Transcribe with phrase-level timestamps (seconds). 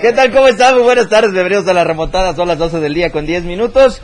[0.00, 0.30] ¿Qué tal?
[0.32, 0.76] ¿Cómo están?
[0.76, 4.00] Muy buenas tardes, bienvenidos a la remontada, son las 12 del día con 10 minutos.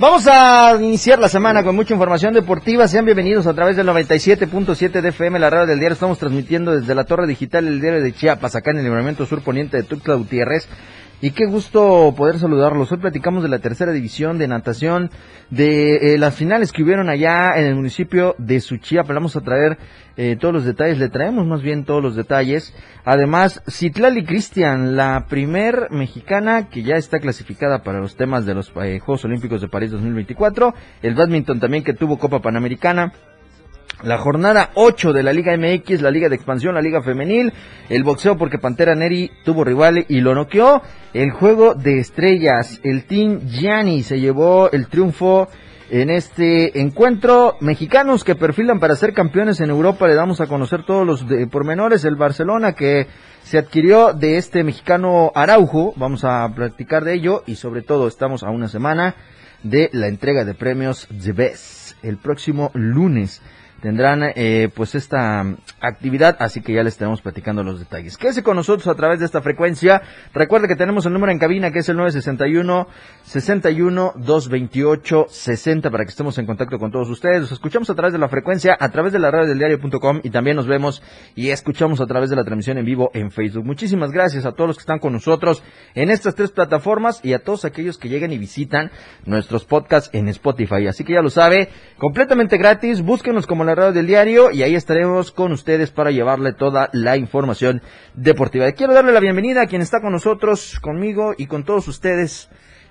[0.00, 2.88] Vamos a iniciar la semana con mucha información deportiva.
[2.88, 5.94] Sean bienvenidos a través del 97.7 de FM, la radio del diario.
[5.94, 9.40] Estamos transmitiendo desde la torre digital del diario de Chiapas, acá en el libramiento sur
[9.40, 10.66] poniente de Tuxtla Gutiérrez.
[11.22, 12.92] Y qué gusto poder saludarlos.
[12.92, 15.10] Hoy platicamos de la tercera división de natación,
[15.48, 19.14] de eh, las finales que hubieron allá en el municipio de Suchiapa.
[19.14, 19.78] Vamos a traer
[20.18, 22.74] eh, todos los detalles, le traemos más bien todos los detalles.
[23.06, 28.70] Además, Citlali Cristian, la primer mexicana que ya está clasificada para los temas de los
[28.82, 30.74] eh, Juegos Olímpicos de París 2024.
[31.00, 33.14] El badminton también que tuvo Copa Panamericana
[34.02, 37.52] la jornada 8 de la Liga MX, la Liga de Expansión, la Liga Femenil,
[37.88, 40.82] el boxeo porque Pantera Neri tuvo rival y lo noqueó,
[41.14, 45.48] el juego de estrellas, el Team Gianni se llevó el triunfo
[45.88, 50.84] en este encuentro, mexicanos que perfilan para ser campeones en Europa, le damos a conocer
[50.84, 53.06] todos los pormenores, el Barcelona que
[53.44, 58.42] se adquirió de este mexicano Araujo, vamos a platicar de ello y sobre todo estamos
[58.42, 59.14] a una semana
[59.62, 63.42] de la entrega de premios The Best el próximo lunes
[63.80, 65.44] tendrán eh, pues esta
[65.80, 68.16] actividad, así que ya les estaremos platicando los detalles.
[68.16, 70.02] Quédese con nosotros a través de esta frecuencia.
[70.32, 72.88] Recuerde que tenemos el número en cabina que es el 961
[73.24, 77.42] 61 228 60 para que estemos en contacto con todos ustedes.
[77.42, 80.30] Los escuchamos a través de la frecuencia, a través de la radio del diario.com y
[80.30, 81.02] también nos vemos
[81.34, 83.64] y escuchamos a través de la transmisión en vivo en Facebook.
[83.64, 85.62] Muchísimas gracias a todos los que están con nosotros
[85.94, 88.90] en estas tres plataformas y a todos aquellos que llegan y visitan
[89.24, 90.86] nuestros podcasts en Spotify.
[90.86, 94.74] Así que ya lo sabe, completamente gratis, búsquenos como la radio del diario y ahí
[94.74, 97.82] estaremos con ustedes para llevarle toda la información
[98.14, 98.70] deportiva.
[98.72, 102.48] Quiero darle la bienvenida a quien está con nosotros, conmigo y con todos ustedes,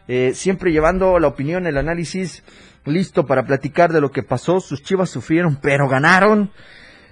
[0.07, 2.43] eh, siempre llevando la opinión, el análisis
[2.85, 4.59] listo para platicar de lo que pasó.
[4.59, 6.51] Sus chivas sufrieron, pero ganaron.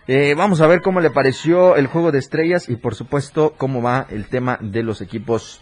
[0.08, 3.82] Eh, vamos a ver cómo le pareció el juego de estrellas y por supuesto cómo
[3.82, 5.62] va el tema de los equipos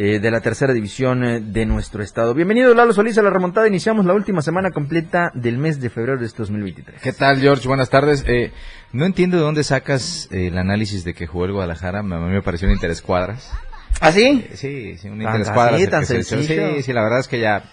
[0.00, 2.32] eh, de la tercera división eh, de nuestro estado.
[2.32, 3.66] Bienvenido Lalo Solís a la remontada.
[3.66, 7.02] Iniciamos la última semana completa del mes de febrero de este 2023.
[7.02, 7.66] ¿Qué tal, George?
[7.66, 8.22] Buenas tardes.
[8.28, 8.52] Eh,
[8.92, 11.98] no entiendo de dónde sacas el análisis de que jugó el Guadalajara.
[11.98, 13.50] A mí me pareció un interés cuadras.
[14.00, 14.46] ¿Ah, sí?
[14.54, 15.80] Sí, sí, un interés cuadras.
[15.80, 16.76] Así, tan sencillo.
[16.76, 17.64] Sí, sí, la verdad es que ya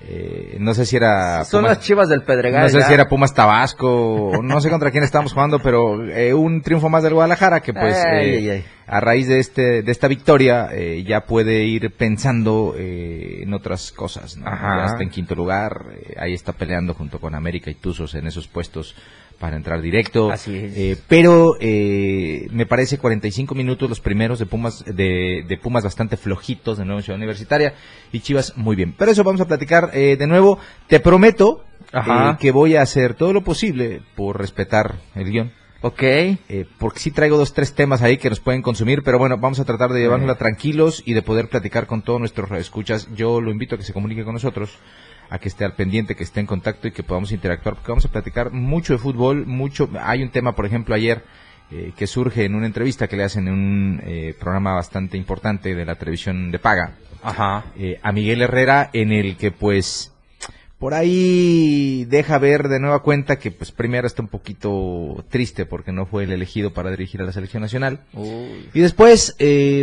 [0.00, 1.44] eh, no sé si era...
[1.44, 2.62] Son las chivas del Pedregal.
[2.62, 6.62] No sé si era Pumas Tabasco, no sé contra quién estábamos jugando, pero eh, un
[6.62, 10.70] triunfo más del Guadalajara que pues eh, a raíz de este de esta victoria
[11.04, 14.36] ya puede ir pensando en otras cosas.
[14.36, 15.84] Ya está en quinto lugar,
[16.16, 18.94] ahí está peleando junto con América y Tuzos en esos puestos
[19.38, 20.30] para entrar directo.
[20.30, 20.76] Así es.
[20.76, 26.16] Eh, pero eh, me parece 45 minutos los primeros de Pumas, de, de, Pumas bastante
[26.16, 27.74] flojitos de nuevo en Ciudad Universitaria
[28.12, 28.94] y Chivas muy bien.
[28.96, 30.58] Pero eso vamos a platicar eh, de nuevo.
[30.88, 31.64] Te prometo
[32.38, 35.52] que voy a hacer todo lo posible por respetar el guion.
[35.80, 36.02] Ok.
[36.78, 39.64] porque sí traigo dos, tres temas ahí que nos pueden consumir, pero bueno, vamos a
[39.64, 43.08] tratar de llevárnosla tranquilos y de poder platicar con todos nuestros escuchas.
[43.14, 44.76] Yo lo invito a que se comunique con nosotros
[45.30, 48.04] a que esté al pendiente, que esté en contacto y que podamos interactuar, porque vamos
[48.04, 51.22] a platicar mucho de fútbol, mucho, hay un tema, por ejemplo, ayer,
[51.70, 55.74] eh, que surge en una entrevista que le hacen en un eh, programa bastante importante
[55.74, 57.66] de la televisión de paga, Ajá.
[57.76, 60.14] Eh, a Miguel Herrera, en el que pues
[60.78, 65.92] por ahí deja ver de nueva cuenta que pues primero está un poquito triste porque
[65.92, 68.00] no fue el elegido para dirigir a la selección nacional
[68.72, 69.36] y después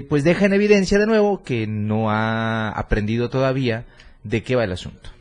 [0.08, 3.84] pues deja en evidencia de nuevo que no ha aprendido todavía
[4.24, 5.15] de qué va el asunto.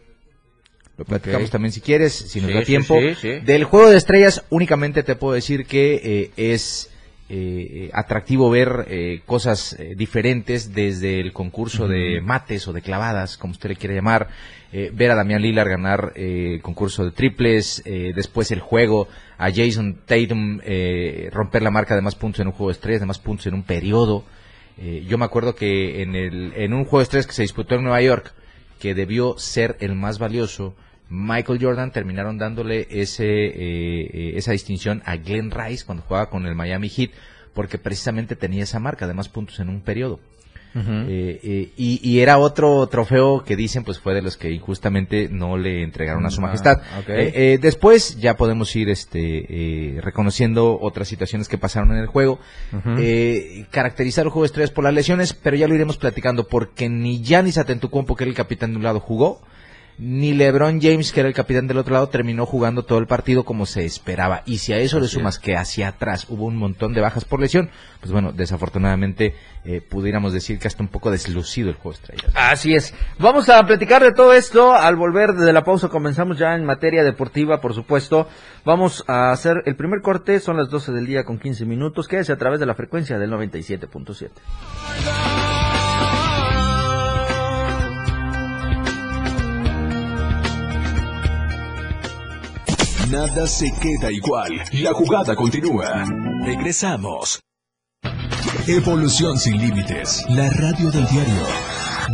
[0.97, 2.97] Lo platicamos también si quieres, si nos da tiempo.
[3.45, 6.89] Del juego de estrellas únicamente te puedo decir que eh, es
[7.29, 13.53] eh, atractivo ver eh, cosas diferentes desde el concurso de mates o de clavadas, como
[13.53, 14.29] usted le quiere llamar,
[14.93, 19.07] ver a Damián Lillard ganar el concurso de triples, después el juego,
[19.39, 20.59] a Jason Tatum
[21.31, 23.55] romper la marca de más puntos en un juego de estrellas, de más puntos en
[23.55, 24.25] un periodo.
[25.07, 27.83] yo me acuerdo que en, el, en un juego de estrellas que se disputó en
[27.83, 28.35] Nueva York,
[28.81, 30.75] que debió ser el más valioso,
[31.09, 36.47] Michael Jordan terminaron dándole ese, eh, eh, esa distinción a Glenn Rice cuando jugaba con
[36.47, 37.11] el Miami Heat,
[37.53, 40.21] porque precisamente tenía esa marca de más puntos en un periodo.
[40.77, 45.57] Eh, eh, y, era otro trofeo que dicen pues fue de los que injustamente no
[45.57, 46.83] le entregaron a su ah, majestad.
[47.07, 52.41] Eh, después ya podemos ir este reconociendo otras situaciones que pasaron en el juego.
[53.71, 57.23] caracterizar el juego de estrellas por las lesiones, pero ya lo iremos platicando porque ni
[57.23, 59.41] Giannis Atentocumpo, que era el capitán de un lado, jugó
[59.99, 63.45] ni LeBron James, que era el capitán del otro lado, terminó jugando todo el partido
[63.45, 64.43] como se esperaba.
[64.47, 67.41] Y si a eso le sumas que hacia atrás hubo un montón de bajas por
[67.41, 67.71] lesión,
[68.01, 72.33] pues bueno, desafortunadamente eh, pudiéramos decir que hasta un poco deslucido el juego estrellas.
[72.35, 72.95] Así es.
[73.19, 74.75] Vamos a platicar de todo esto.
[74.75, 78.29] Al volver de la pausa comenzamos ya en materia deportiva, por supuesto.
[78.65, 82.09] Vamos a hacer el primer corte, son las 12 del día con 15 minutos.
[82.09, 84.31] Quédese a través de la frecuencia del 97.7.
[93.11, 94.51] Nada se queda igual.
[94.73, 96.05] La jugada continúa.
[96.43, 97.39] Regresamos.
[98.67, 100.25] Evolución sin límites.
[100.31, 101.47] La radio del diario.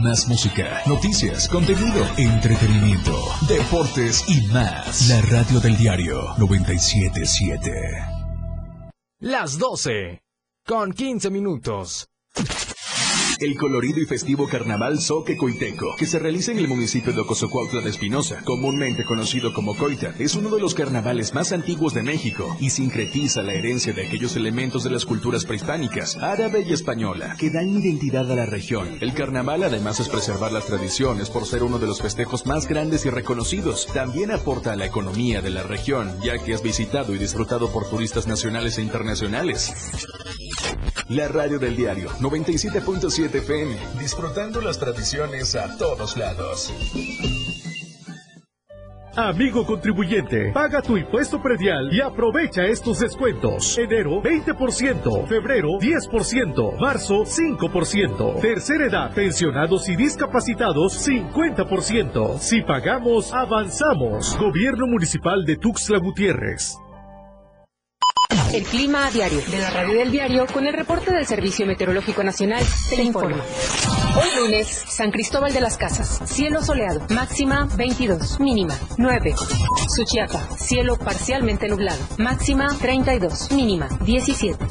[0.02, 3.16] Más música, noticias, contenido, entretenimiento,
[3.48, 5.08] deportes y más.
[5.08, 7.72] La radio del diario 977.
[9.20, 10.22] Las 12.
[10.66, 12.10] Con 15 minutos
[13.40, 17.80] el colorido y festivo Carnaval Soque Coiteco, que se realiza en el municipio de Ocosocuautla
[17.80, 22.56] de Espinosa, comúnmente conocido como Coita, es uno de los carnavales más antiguos de México
[22.60, 27.50] y sincretiza la herencia de aquellos elementos de las culturas prehispánicas, árabe y española, que
[27.50, 28.98] dan identidad a la región.
[29.00, 33.06] El carnaval además es preservar las tradiciones por ser uno de los festejos más grandes
[33.06, 33.86] y reconocidos.
[33.94, 37.88] También aporta a la economía de la región, ya que es visitado y disfrutado por
[37.88, 39.72] turistas nacionales e internacionales.
[41.10, 46.72] La radio del diario 97.7 FM, disfrutando las tradiciones a todos lados.
[49.16, 53.76] Amigo contribuyente, paga tu impuesto predial y aprovecha estos descuentos.
[53.76, 62.38] Enero 20%, febrero 10%, marzo 5%, tercera edad, pensionados y discapacitados 50%.
[62.38, 64.38] Si pagamos, avanzamos.
[64.38, 66.78] Gobierno Municipal de Tuxtla Gutiérrez.
[68.52, 72.24] El clima a diario de la radio del diario con el reporte del Servicio Meteorológico
[72.24, 73.44] Nacional te informa.
[74.16, 79.34] Hoy lunes, San Cristóbal de las Casas, cielo soleado, máxima 22, mínima 9.
[79.94, 84.66] Suchiapa, cielo parcialmente nublado, máxima 32, mínima 17.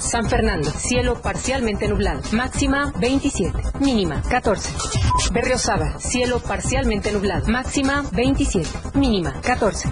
[0.00, 4.70] San Fernando, cielo parcialmente nublado, máxima 27, mínima 14.
[5.32, 9.90] Berriosaba, cielo parcialmente nublado, máxima 27, mínima 14.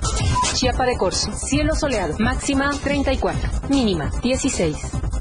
[0.55, 5.12] Chiapa de Corzo, cielo soleado, máxima 34, mínima 16.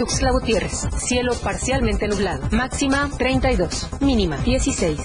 [0.00, 4.98] Tuxtla Gutiérrez, cielo parcialmente nublado, máxima 32, mínima 16.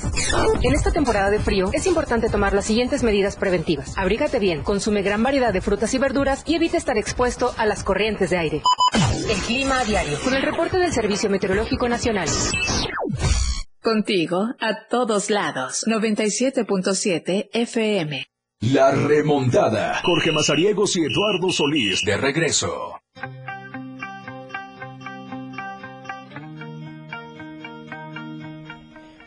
[0.61, 3.97] En esta temporada de frío es importante tomar las siguientes medidas preventivas.
[3.97, 7.83] Abrígate bien, consume gran variedad de frutas y verduras y evita estar expuesto a las
[7.83, 8.61] corrientes de aire.
[9.29, 12.29] El clima a diario, con el reporte del Servicio Meteorológico Nacional.
[13.81, 18.25] Contigo, a todos lados, 97.7 FM.
[18.61, 19.99] La remontada.
[20.05, 22.93] Jorge Mazariegos y Eduardo Solís de regreso.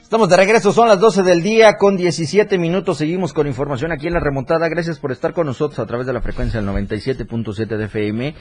[0.09, 2.97] Estamos de regreso, son las 12 del día con 17 minutos.
[2.97, 4.67] Seguimos con información aquí en la remontada.
[4.71, 8.35] Gracias por estar con nosotros a través de la frecuencia del 97.7 de FM.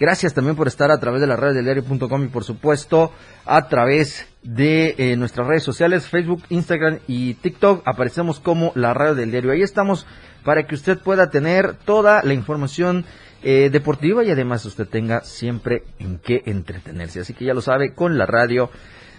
[0.00, 3.12] Gracias también por estar a través de la red del diario.com y por supuesto
[3.46, 7.82] a través de eh, nuestras redes sociales, Facebook, Instagram y TikTok.
[7.86, 9.52] Aparecemos como la radio del diario.
[9.52, 10.08] Ahí estamos
[10.44, 13.04] para que usted pueda tener toda la información
[13.44, 17.20] eh, deportiva y además usted tenga siempre en qué entretenerse.
[17.20, 18.70] Así que ya lo sabe, con la radio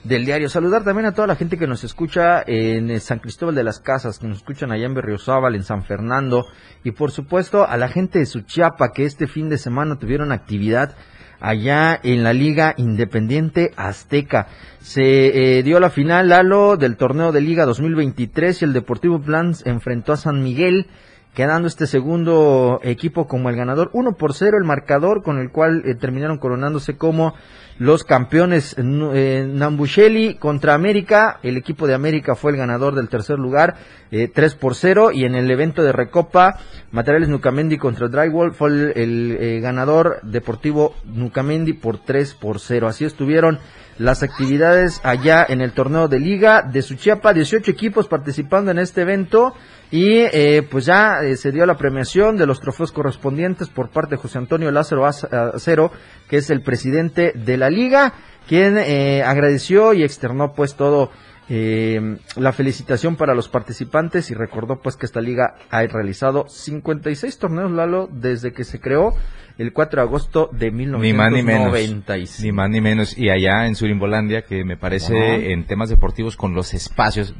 [0.04, 0.50] del diario.
[0.50, 4.20] Saludar también a toda la gente que nos escucha en San Cristóbal de las Casas,
[4.20, 6.46] que nos escuchan allá en Berriozábal, en San Fernando,
[6.84, 10.96] y por supuesto a la gente de Suchiapa que este fin de semana tuvieron actividad
[11.40, 14.48] allá en la Liga Independiente Azteca.
[14.80, 19.66] Se eh, dio la final, Lalo, del torneo de Liga 2023 y el Deportivo Plans
[19.66, 20.88] enfrentó a San Miguel
[21.34, 23.90] quedando este segundo equipo como el ganador.
[23.94, 27.34] 1 por 0 el marcador con el cual eh, terminaron coronándose como
[27.80, 31.40] los campeones eh, Nambusheli contra América.
[31.44, 33.76] El equipo de América fue el ganador del tercer lugar,
[34.12, 35.12] eh, 3 por 0.
[35.12, 36.60] Y en el evento de Recopa,
[36.92, 42.88] Materiales Nucamendi contra Drywall fue el, el eh, ganador deportivo Nucamendi por 3 por 0.
[42.88, 43.60] Así estuvieron
[43.98, 49.02] las actividades allá en el torneo de liga de Suchiapa, 18 equipos participando en este
[49.02, 49.54] evento
[49.94, 54.16] y eh, pues ya eh, se dio la premiación de los trofeos correspondientes por parte
[54.16, 55.92] de José Antonio Lázaro Acero,
[56.28, 58.16] que es el presidente de la liga,
[58.48, 61.12] quien eh, agradeció y externó pues todo
[61.48, 67.70] la felicitación para los participantes y recordó pues que esta liga ha realizado 56 torneos
[67.70, 69.14] Lalo desde que se creó
[69.58, 71.72] el 4 de agosto de Ni más ni menos.
[71.72, 72.44] 1996.
[72.44, 73.18] Ni más ni menos.
[73.18, 75.36] Y allá en Surimbolandia, que me parece Ajá.
[75.36, 77.36] en temas deportivos con los espacios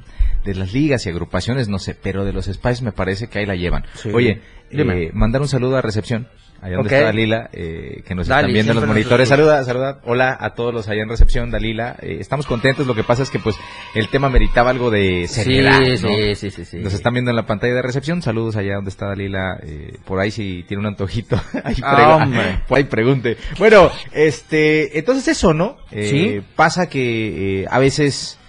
[0.46, 3.46] de las ligas y agrupaciones, no sé, pero de los espacios me parece que ahí
[3.46, 3.86] la llevan.
[3.96, 4.12] Sí.
[4.14, 4.42] Oye,
[4.72, 6.28] eh, mandar un saludo a recepción.
[6.64, 9.28] Allá donde está Dalila, eh, que nos Dali, están viendo en los monitores.
[9.28, 10.00] Saluda, saluda.
[10.06, 11.98] Hola a todos los allá en recepción, Dalila.
[12.02, 12.88] Eh, estamos contentos.
[12.88, 13.58] Lo que pasa es que pues
[13.96, 15.80] el tema meritaba algo de seriedad.
[15.84, 16.10] Sí, ¿no?
[16.10, 16.78] sí, sí, sí, sí.
[16.78, 18.22] Nos están viendo en la pantalla de recepción.
[18.22, 19.60] Saludos allá donde está Dalila.
[19.62, 21.36] eh, por ahí si tiene un antojito.
[21.66, 22.62] ahí, Ah, hombre.
[22.68, 23.36] por ahí pregunte.
[23.60, 25.78] Bueno, este, entonces eso, ¿no?
[25.92, 26.42] Eh, Sí.
[26.56, 28.40] Pasa que eh, a veces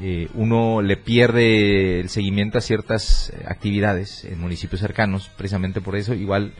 [0.00, 6.14] eh, uno le pierde el seguimiento a ciertas actividades en municipios cercanos, precisamente por eso.
[6.14, 6.52] Igual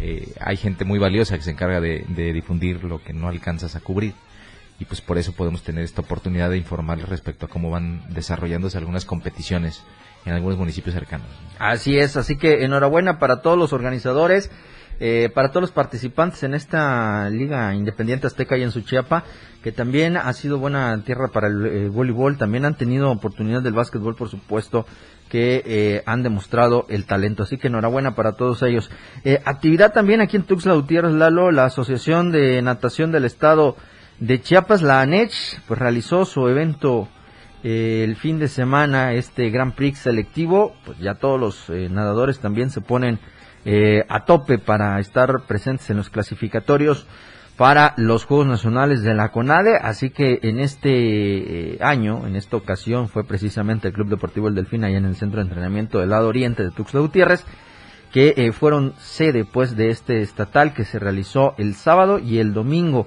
[0.00, 3.80] eh, hay gente muy valiosa que se encarga de, difundir lo que no alcanzas a
[3.80, 4.14] cubrir.
[4.80, 8.76] Y pues por eso podemos tener esta oportunidad de informarles respecto a cómo van desarrollándose
[8.76, 9.84] algunas competiciones
[10.24, 11.28] en algunos municipios cercanos.
[11.58, 14.50] Así es, así que enhorabuena para todos los organizadores,
[14.98, 19.24] eh, para todos los participantes en esta Liga Independiente Azteca y en Suchiapa,
[19.62, 23.74] que también ha sido buena tierra para el eh, voleibol, también han tenido oportunidad del
[23.74, 24.86] básquetbol, por supuesto,
[25.28, 28.90] que eh, han demostrado el talento, así que enhorabuena para todos ellos.
[29.24, 33.76] Eh, actividad también aquí en Tuxtla Gutiérrez, Lalo, la Asociación de Natación del Estado
[34.20, 37.08] de Chiapas, la ANECH, pues realizó su evento
[37.66, 42.38] eh, el fin de semana este Grand Prix selectivo, pues ya todos los eh, nadadores
[42.38, 43.18] también se ponen
[43.64, 47.06] eh, a tope para estar presentes en los clasificatorios
[47.56, 52.56] para los Juegos Nacionales de la CONADE, así que en este eh, año, en esta
[52.56, 56.10] ocasión, fue precisamente el Club Deportivo El Delfín, allá en el Centro de Entrenamiento del
[56.10, 57.44] lado oriente de Tuxtla Gutiérrez,
[58.12, 62.54] que eh, fueron sede pues de este estatal que se realizó el sábado y el
[62.54, 63.06] domingo.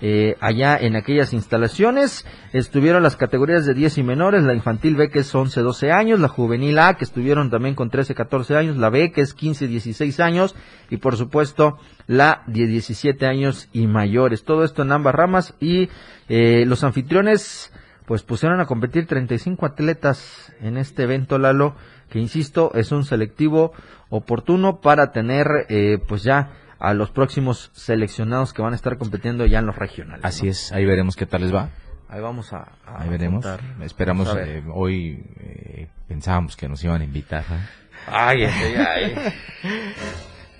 [0.00, 5.10] Eh, allá en aquellas instalaciones estuvieron las categorías de 10 y menores, la infantil B
[5.10, 9.10] que es 11-12 años, la juvenil A que estuvieron también con 13-14 años, la B
[9.10, 10.54] que es 15-16 años
[10.88, 14.44] y por supuesto la de 17 años y mayores.
[14.44, 15.88] Todo esto en ambas ramas y
[16.28, 17.72] eh, los anfitriones
[18.06, 21.74] pues pusieron a competir 35 atletas en este evento Lalo
[22.08, 23.72] que insisto es un selectivo
[24.08, 29.46] oportuno para tener eh, pues ya a los próximos seleccionados que van a estar compitiendo
[29.46, 30.24] ya en los regionales.
[30.24, 30.50] Así ¿no?
[30.52, 31.68] es, ahí veremos qué tal les va.
[32.08, 33.44] Ahí vamos a, a Ahí veremos.
[33.44, 33.60] contar.
[33.82, 37.42] Esperamos, a eh, hoy eh, pensábamos que nos iban a invitar.
[37.50, 37.66] ¿eh?
[38.06, 39.14] Ay, ay, ay.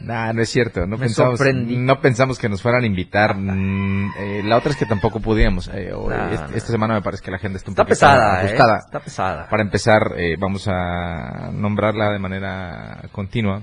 [0.00, 1.76] Nah, no es cierto, no Me pensamos, sorprendí.
[1.76, 3.34] no pensamos que nos fueran a invitar.
[3.36, 5.68] Mm, eh, la otra es que tampoco pudimos.
[5.74, 6.56] eh, hoy- Nah, est- nah.
[6.56, 8.46] esta semana me parece que la agenda está un Está poquito pesada, ¿eh?
[8.46, 8.78] ajustada.
[8.78, 9.48] Está pesada.
[9.48, 13.62] Para empezar, eh, vamos a nombrarla de manera continua.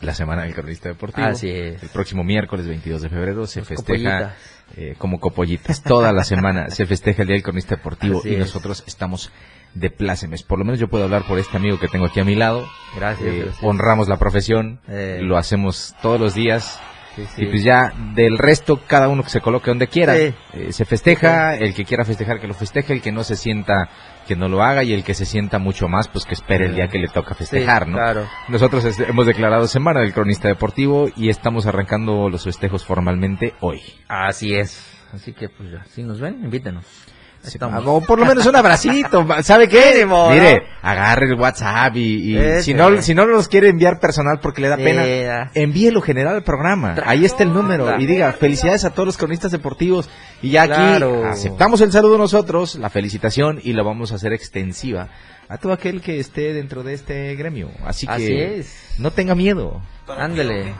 [0.00, 1.26] La semana del cronista deportivo.
[1.26, 1.82] Así es.
[1.82, 4.32] El próximo miércoles 22 de febrero se Los festeja copollitas.
[4.76, 5.82] eh, como copollitas.
[5.82, 8.40] Toda la semana se festeja el Día del Cronista Deportivo Así y es.
[8.40, 9.30] nosotros estamos
[9.74, 10.42] de plácemes.
[10.42, 12.66] Por lo menos yo puedo hablar por este amigo que tengo aquí a mi lado.
[12.96, 13.58] Gracias, Eh, gracias.
[13.64, 15.18] honramos la profesión, Eh.
[15.22, 16.80] lo hacemos todos los días.
[17.16, 17.44] Sí, sí.
[17.44, 20.16] Y pues ya del resto, cada uno que se coloque donde quiera.
[20.16, 20.34] Sí.
[20.54, 23.88] Eh, se festeja, el que quiera festejar que lo festeje, el que no se sienta
[24.24, 26.74] que no lo haga y el que se sienta mucho más, pues que espere el
[26.74, 27.96] día que le toca festejar, Sí, ¿no?
[27.96, 28.26] claro.
[28.48, 33.80] Nosotros hemos declarado Semana del Cronista Deportivo y estamos arrancando los festejos formalmente hoy.
[34.08, 34.82] Así es.
[35.12, 36.84] Así que pues ya, si nos ven, invítenos.
[37.44, 37.84] Estamos.
[37.86, 39.92] O por lo menos un abracito, ¿sabe qué?
[39.94, 40.34] Mínimo, ¿no?
[40.34, 44.68] Mire, agarre el WhatsApp y, si no si no nos quiere enviar personal porque le
[44.68, 46.96] da pena, envíelo general al programa.
[47.04, 50.08] Ahí está el número y diga felicidades a todos los cronistas deportivos
[50.42, 51.26] y ya aquí Claro.
[51.26, 55.08] aceptamos el saludo nosotros, la felicitación y lo vamos a hacer extensiva
[55.48, 57.68] a todo aquel que esté dentro de este gremio.
[57.84, 58.94] Así que Así es.
[58.98, 59.82] no tenga miedo.
[60.08, 60.72] Ándele.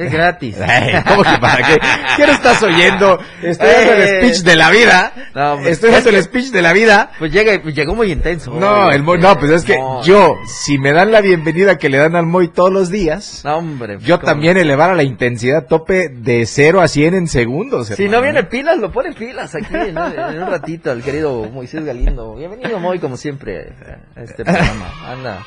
[0.00, 0.56] Es gratis.
[0.60, 1.78] Ay, ¿Cómo que para qué?
[2.16, 3.18] ¿Qué no estás oyendo?
[3.42, 4.18] Estoy dando el Eh.
[4.20, 5.12] speech de la vida.
[5.34, 5.70] No, hombre.
[5.70, 7.10] Estoy dando el speech de la vida.
[7.18, 8.52] Pues llega, llegó muy intenso.
[8.54, 10.02] No, el Moy- no, pues es que No.
[10.02, 13.56] yo, si me dan la bienvenida que le dan al Moy todos los días, No,
[13.58, 13.98] hombre.
[14.00, 14.26] yo ¿cómo?
[14.26, 17.88] también elevar a la intensidad tope de 0 a 100 en segundos.
[17.88, 18.16] Si hermano.
[18.18, 22.34] no viene pilas, lo pone pilas aquí en, en un ratito, el querido Moisés Galindo.
[22.36, 23.74] Bienvenido, Moy, como siempre,
[24.16, 24.86] a este programa.
[25.06, 25.42] Anda,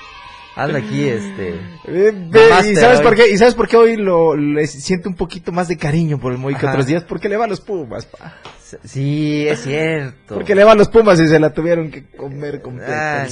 [0.55, 1.55] anda aquí, este.
[1.87, 2.13] Eh,
[2.69, 3.03] ¿Y sabes hoy.
[3.03, 3.29] por qué?
[3.31, 6.37] ¿Y sabes por qué hoy lo le siento un poquito más de cariño por el
[6.37, 7.03] Moy que otros días?
[7.03, 8.35] Porque le va a los Pumas, pa.
[8.83, 10.35] Sí, es cierto.
[10.35, 13.25] Porque le va a los Pumas y se la tuvieron que comer con Ah.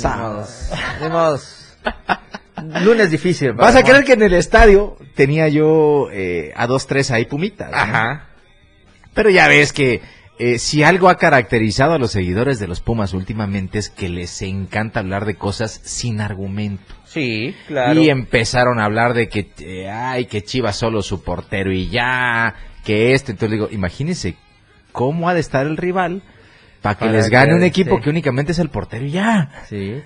[2.84, 3.54] Lunes difícil.
[3.54, 7.72] Vas a creer que en el estadio tenía yo eh, a dos, tres ahí pumitas.
[7.72, 7.78] ¿no?
[7.78, 8.28] Ajá.
[9.14, 10.02] Pero ya ves que
[10.38, 14.42] eh, si algo ha caracterizado a los seguidores de los Pumas últimamente es que les
[14.42, 16.94] encanta hablar de cosas sin argumento.
[17.12, 18.00] Sí, claro.
[18.00, 22.56] Y empezaron a hablar de que, eh, ay, que Chivas solo su portero y ya,
[22.86, 23.32] que esto.
[23.32, 24.36] Entonces digo, imagínense
[24.92, 26.22] cómo ha de estar el rival
[26.82, 28.04] para que Para les gane que- un equipo sí.
[28.04, 29.50] que únicamente es el portero y ya.
[29.68, 30.02] Sí.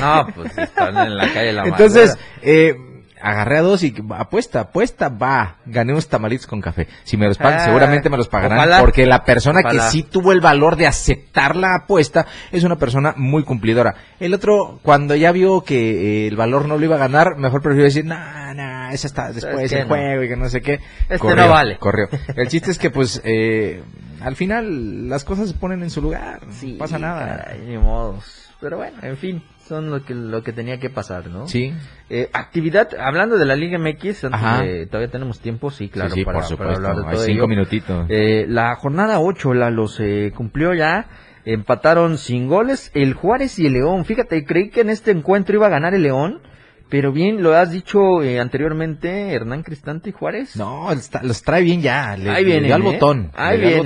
[0.00, 2.74] No, pues están en la calle la Entonces, eh,
[3.22, 6.86] agarré a dos y apuesta, apuesta, va, gané unos tamalitos con café.
[7.04, 8.80] Si me los pagan, Ah, seguramente me los pagarán, ojalá.
[8.80, 9.84] porque la persona Ojalá.
[9.84, 13.94] que sí tuvo el valor de aceptar la apuesta es una persona muy cumplidora.
[14.18, 17.62] El otro, cuando ya vio que eh, el valor no lo iba a ganar, mejor
[17.62, 18.16] prefirió decir, no,
[18.54, 19.88] no, esa está después del No.
[19.88, 20.80] juego y que no sé qué.
[21.08, 21.78] Este no vale.
[21.78, 22.08] Corrió.
[22.36, 23.82] El chiste es que, pues, eh,
[24.20, 27.38] al final las cosas se ponen en su lugar, no pasa nada.
[27.44, 28.50] caray, ni modos.
[28.60, 31.46] Pero bueno, en fin, son lo que, lo que tenía que pasar, ¿no?
[31.48, 31.72] Sí.
[32.10, 34.62] Eh, actividad, hablando de la Liga MX, antes Ajá.
[34.62, 36.86] de- todavía tenemos tiempo, sí, claro, sí, sí, para, por para supuesto.
[36.88, 37.48] hablar de Hay cinco ello.
[37.48, 38.06] minutitos.
[38.10, 41.06] Eh, la jornada 8 la los eh, cumplió ya,
[41.44, 44.04] empataron sin goles el Juárez y el León.
[44.04, 46.40] Fíjate, creí que en este encuentro iba a ganar el León,
[46.88, 50.56] pero bien lo has dicho eh, anteriormente, Hernán Cristante y Juárez.
[50.56, 52.16] No, está- los trae bien ya.
[52.16, 52.84] Le, Ahí dio al ¿eh?
[52.84, 53.30] botón.
[53.36, 53.80] Ahí le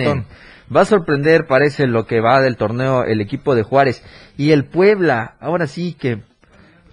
[0.74, 4.02] Va a sorprender, parece, lo que va del torneo el equipo de Juárez.
[4.36, 6.20] Y el Puebla, ahora sí que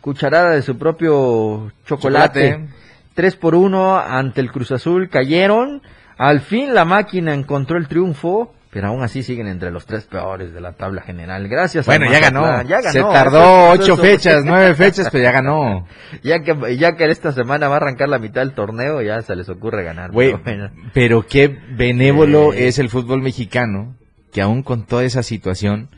[0.01, 2.51] cucharada de su propio chocolate.
[2.51, 2.81] Chocolate.
[3.13, 5.81] 3 por 1 ante el Cruz Azul, cayeron.
[6.17, 10.53] Al fin la máquina encontró el triunfo, pero aún así siguen entre los tres peores
[10.53, 11.47] de la tabla general.
[11.49, 11.85] Gracias.
[11.85, 12.61] Bueno, ya ganó.
[12.63, 12.91] Ya ganó.
[12.91, 15.85] Se tardó eso- ocho eso- fechas, nueve fechas, pero ya ganó.
[16.23, 19.35] Ya que, ya que esta semana va a arrancar la mitad del torneo, ya se
[19.35, 20.11] les ocurre ganar.
[20.15, 20.69] Pero bueno.
[20.93, 22.67] pero qué benévolo Eh.
[22.67, 23.95] es el fútbol mexicano,
[24.33, 25.89] que aún con toda esa situación,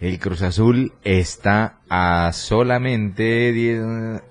[0.00, 4.22] el Cruz Azul está a solamente diez-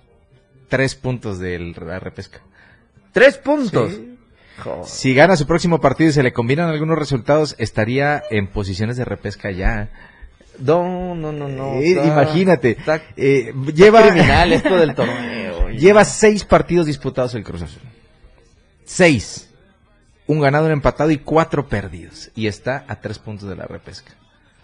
[0.70, 2.40] tres puntos de la repesca.
[3.14, 3.94] Tres puntos.
[3.94, 4.07] Sí.
[4.86, 9.06] Si gana su próximo partido y se le combinan algunos resultados, estaría en posiciones de
[9.06, 9.90] repesca ya.
[10.60, 11.74] No, no, no, no.
[11.76, 15.70] Eh, está- imagínate, está eh, lleva, criminal esto del torneo.
[15.78, 17.82] lleva seis partidos disputados el Cruz Azul.
[18.86, 19.50] Seis.
[20.26, 22.32] Un ganado, un empatado y cuatro perdidos.
[22.36, 24.12] Y está a tres puntos de la repesca.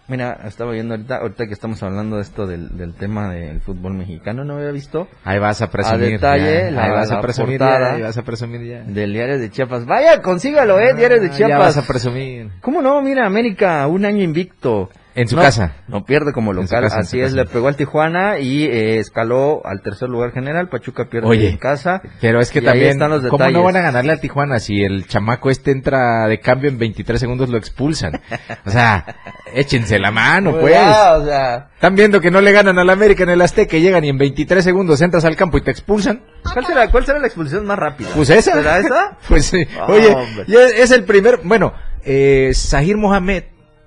[0.06, 3.94] Mira, estaba viendo ahorita, ahorita que estamos hablando de esto del, del tema del fútbol
[3.94, 6.10] mexicano, no había visto Ahí vas a presumir.
[6.10, 6.70] detalle, ya.
[6.72, 8.80] la- ahí vas a presumir ya, ahí vas a presumir ya.
[8.82, 9.86] del diario de Chiapas.
[9.86, 11.48] Vaya, consígalo, eh, diario de Ah, Chiapas.
[11.48, 12.50] Ya vas a presumir.
[12.60, 13.00] ¿Cómo no?
[13.00, 14.90] Mira, América, un año invicto.
[15.14, 15.76] En su No, casa.
[15.86, 19.80] No pierde como local, casa, así es, le pegó al Tijuana y eh, escaló al
[19.82, 22.02] tercer lugar general, Pachuca pierde Oye, en casa.
[22.20, 25.06] Pero es que también, están los ¿cómo no van a ganarle al Tijuana si el
[25.06, 28.20] chamaco este entra de cambio en 23 segundos lo expulsan?
[28.66, 29.04] O sea,
[29.54, 30.74] échense la mano, pues.
[30.74, 33.82] ya, o sea, Están viendo que no le ganan al América en el Azteca y
[33.82, 36.22] llegan y en 23 segundos entras al campo y te expulsan.
[36.52, 38.10] ¿cuál será, cuál será la expulsión más rápida?
[38.14, 38.52] Pues esa.
[38.54, 39.16] ¿Será esa?
[39.28, 39.64] Pues sí.
[39.78, 40.14] Ah, Oye,
[40.46, 41.72] ya es el primer, bueno,
[42.04, 43.44] eh, Zahir Mohamed,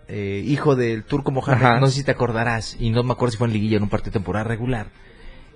[0.07, 1.79] eh, hijo del turco Mohamed, Ajá.
[1.79, 3.89] no sé si te acordarás, y no me acuerdo si fue en liguilla en un
[3.89, 4.87] partido de temporada regular.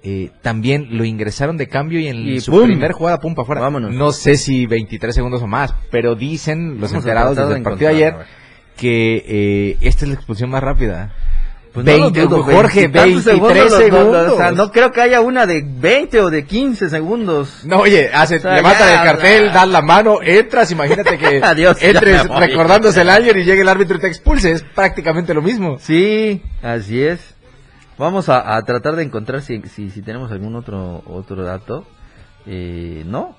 [0.03, 2.63] eh, también lo ingresaron de cambio y en Y su ¡pum!
[2.65, 3.61] primer jugada pum para afuera.
[3.61, 3.93] Vámonos.
[3.93, 7.63] No sé si 23 segundos o más, pero dicen los Vamos enterados desde de el
[7.63, 8.15] partido de ayer
[8.77, 11.13] que eh, esta es la expulsión más rápida.
[11.73, 14.31] Pues no lo 20 dudo, Jorge, veintitantos 23 lo- lo- segundos.
[14.33, 17.61] o sea, no creo que haya una de 20 o de 15 segundos.
[17.65, 21.39] No, oye, hace, O sea, levantan ya, el cartel, das la mano, entras, imagínate que
[21.43, 25.41] Adiós, entres recordándose el ayer y llegue el árbitro y te expulse, es prácticamente lo
[25.41, 25.77] mismo.
[25.79, 27.35] Sí, así es.
[27.97, 31.85] Vamos a, a tratar de encontrar si, si, si tenemos algún otro otro dato.
[32.47, 33.35] Eh, no,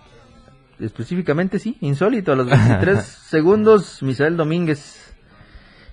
[0.80, 2.32] específicamente sí, insólito.
[2.32, 5.01] A los 23 segundos, Misael Domínguez,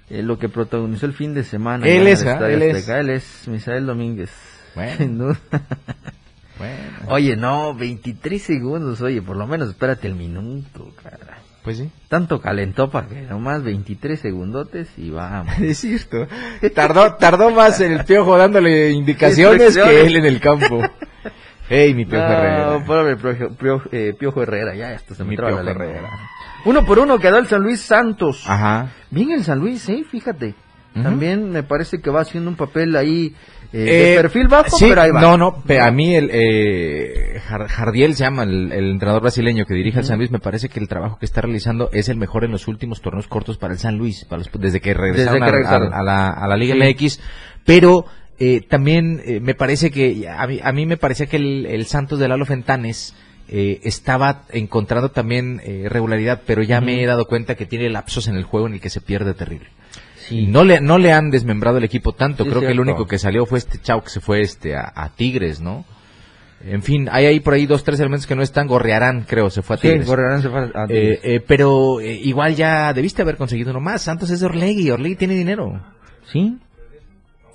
[0.09, 1.85] eh, lo que protagonizó el fin de semana.
[1.87, 2.39] Él es, ¿ah?
[2.49, 2.87] Él es.
[2.89, 4.31] Él es Misael Domínguez.
[4.75, 4.97] Bueno.
[4.97, 5.39] Sin duda.
[6.57, 6.75] Bueno,
[7.07, 11.39] Oye, no, 23 segundos, oye, por lo menos espérate el minuto, caray.
[11.63, 11.89] pues sí.
[12.09, 15.57] Tanto calentó para que nomás 23 segundotes y vamos.
[15.59, 16.27] Es cierto.
[16.75, 20.81] Tardó, tardó más el piojo dándole indicaciones que él en el campo.
[21.69, 22.85] Ey, mi piojo No, Herrera.
[22.85, 25.85] pobre Piojo, Piojo- eh, Piojo Herrera, ya esto se me Mi traba la lengua.
[25.85, 26.09] Herrera.
[26.65, 28.43] Uno por uno quedó el San Luis Santos.
[28.47, 28.91] Ajá.
[29.11, 30.55] Bien el San Luis, eh, fíjate.
[31.01, 33.33] También me parece que va haciendo un papel ahí
[33.71, 35.21] eh, Eh, de perfil bajo, sí, pero ahí va.
[35.21, 39.75] No, no, a mí el eh, Jar- Jardiel se llama el, el entrenador brasileño que
[39.75, 42.43] dirige al San Luis, me parece que el trabajo que está realizando es el mejor
[42.43, 45.45] en los últimos torneos cortos para el San Luis, para los- desde que regresaron, Desde
[45.45, 45.93] que a- regresaron.
[45.93, 46.81] A, a la, a la Liga Sí.
[46.81, 47.19] MX,
[47.63, 48.05] pero
[48.39, 51.85] eh, también eh, me parece que, a mí, a mí me parecía que el, el
[51.85, 53.15] Santos de Lalo Fentanes
[53.51, 58.27] eh, estaba encontrando también eh, regularidad, pero ya me he dado cuenta que tiene lapsos
[58.27, 59.67] en el juego en el que se pierde terrible.
[60.29, 62.43] Y no le, no le han desmembrado el equipo tanto.
[62.43, 64.91] Sí, Creo que el único que salió fue este Chau que se fue este a,
[64.95, 65.85] a Tigres, ¿no?
[66.63, 68.67] En fin, hay ahí por ahí dos, tres elementos que no están.
[68.67, 70.05] Gorrearán, creo, se fue a Sí, Tigres.
[70.07, 71.19] Gorriarán se fue a Eh, Tigres.
[71.23, 74.01] eh, pero eh, igual ya debiste haber conseguido uno más.
[74.03, 75.81] Santos es de Orlegui, Orlegui tiene dinero.
[76.31, 76.57] sí.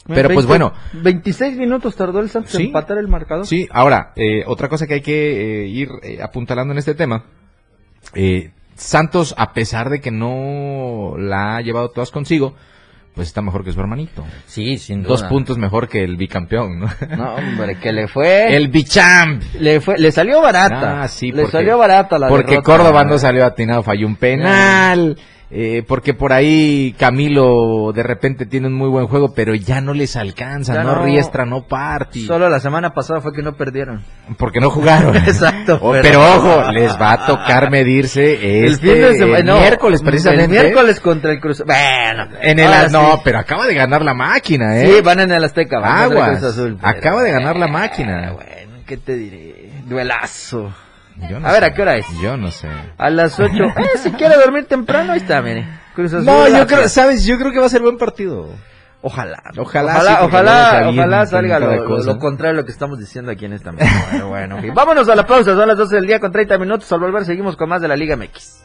[0.07, 0.73] Pero pues bueno.
[0.93, 2.59] 26 minutos tardó el Santos Sí.
[2.63, 3.47] en empatar el marcador.
[3.47, 7.25] Sí, ahora, eh, otra cosa que hay que eh, ir eh, apuntalando en este tema.
[8.15, 12.55] Eh, Santos, a pesar de que no la ha llevado todas consigo,
[13.15, 14.25] pues está mejor que su hermanito.
[14.47, 15.11] Sí, sin duda.
[15.11, 16.89] Dos puntos mejor que el bicampeón, ¿no?
[17.17, 18.57] No, hombre, que le fue...
[18.57, 19.41] El bichamp.
[19.61, 21.03] Le fue, le salió barata.
[21.05, 22.73] Ah, sí, le porque- salió barata la Porque derrota.
[22.73, 25.17] Córdoba no salió atinado, falló un penal.
[25.51, 29.93] Eh, porque por ahí Camilo de repente tiene un muy buen juego, pero ya no
[29.95, 31.05] les alcanza, no, no.
[31.05, 32.27] Riestra, no Party.
[32.27, 34.03] Solo la semana pasada fue que no perdieron.
[34.39, 35.15] Porque no jugaron.
[35.17, 36.37] Exacto, Oh, pero- pero...
[36.37, 40.57] ojo, les va a tocar medirse este el no, miércoles precisamente.
[40.57, 42.29] El miércoles contra el Cruz Bueno.
[42.41, 43.21] En el no, sí.
[43.25, 44.87] pero acaba de ganar la máquina, ¿eh?
[44.97, 45.79] Sí, van en el Azteca.
[45.79, 46.39] van contra el Aguas.
[46.41, 48.33] Cruz Azul, pero- Acaba de ganar la máquina.
[48.33, 49.71] Bueno, ¿qué te diré?
[49.87, 50.73] Duelazo.
[51.31, 51.65] Yo no A ver.
[51.65, 52.07] ¿a qué hora es?
[52.21, 52.69] Yo no sé.
[52.99, 53.53] A las 8.
[53.53, 53.73] Eh,
[54.03, 55.67] si quiere dormir temprano, ahí está, mire.
[55.95, 58.49] Cruz Azul, No, yo creo, sabes, yo creo que va a ser buen partido.
[59.07, 59.43] Ojalá.
[59.59, 59.93] Ojalá,
[60.25, 63.71] Ojalá, sí, ojalá, salga lo, lo contrario a lo que estamos diciendo aquí en esta
[63.71, 64.07] mesa.
[64.11, 64.75] Bueno, bueno.
[64.75, 66.91] Vámonos a la pausa, son las 12 del día con 30 minutos.
[66.91, 68.65] Al volver seguimos con más de la Liga MX.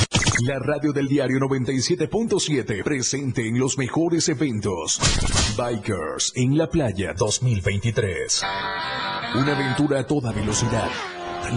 [0.43, 4.99] La radio del diario 97.7 presente en los mejores eventos.
[5.55, 8.41] Bikers en la playa 2023.
[9.35, 10.89] Una aventura a toda velocidad.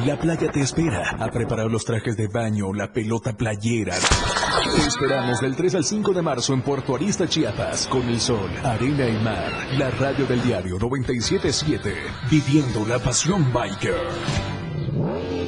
[0.05, 3.97] La playa te espera a preparar los trajes de baño, la pelota playera.
[3.97, 8.51] Te esperamos del 3 al 5 de marzo en Puerto Arista, Chiapas, con el sol,
[8.63, 9.51] arena y mar.
[9.79, 11.95] La radio del diario 977,
[12.31, 15.44] viviendo la pasión biker.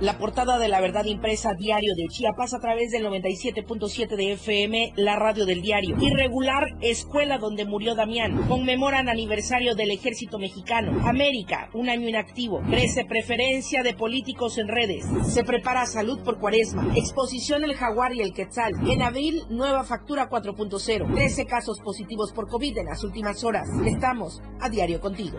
[0.00, 4.92] La portada de la verdad impresa diario de Chiapas a través del 97.7 de FM,
[4.96, 5.96] la radio del diario.
[6.00, 8.48] Irregular, escuela donde murió Damián.
[8.48, 11.06] Conmemoran aniversario del ejército mexicano.
[11.06, 12.60] América, un año inactivo.
[12.68, 15.06] Crece preferencia de políticos en redes.
[15.28, 16.92] Se prepara salud por cuaresma.
[16.96, 18.72] Exposición el jaguar y el quetzal.
[18.90, 21.14] En abril, nueva factura 4.0.
[21.14, 23.68] 13 casos positivos por COVID en las últimas horas.
[23.86, 25.38] Estamos a diario contigo.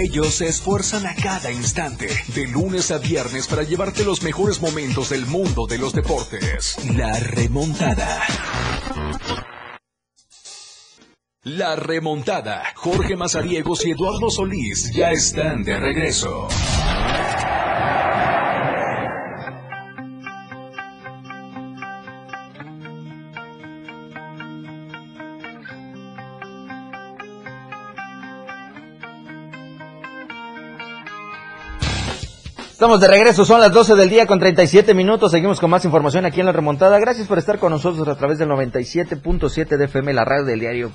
[0.00, 5.08] Ellos se esfuerzan a cada instante, de lunes a viernes, para llevarte los mejores momentos
[5.10, 6.76] del mundo de los deportes.
[6.94, 8.22] La remontada.
[11.42, 12.62] La remontada.
[12.76, 16.46] Jorge Mazariegos y Eduardo Solís ya están de regreso.
[32.78, 35.32] Estamos de regreso, son las 12 del día con 37 minutos.
[35.32, 37.00] Seguimos con más información aquí en la remontada.
[37.00, 40.92] Gracias por estar con nosotros a través del 97.7 de FM, la radio del diario.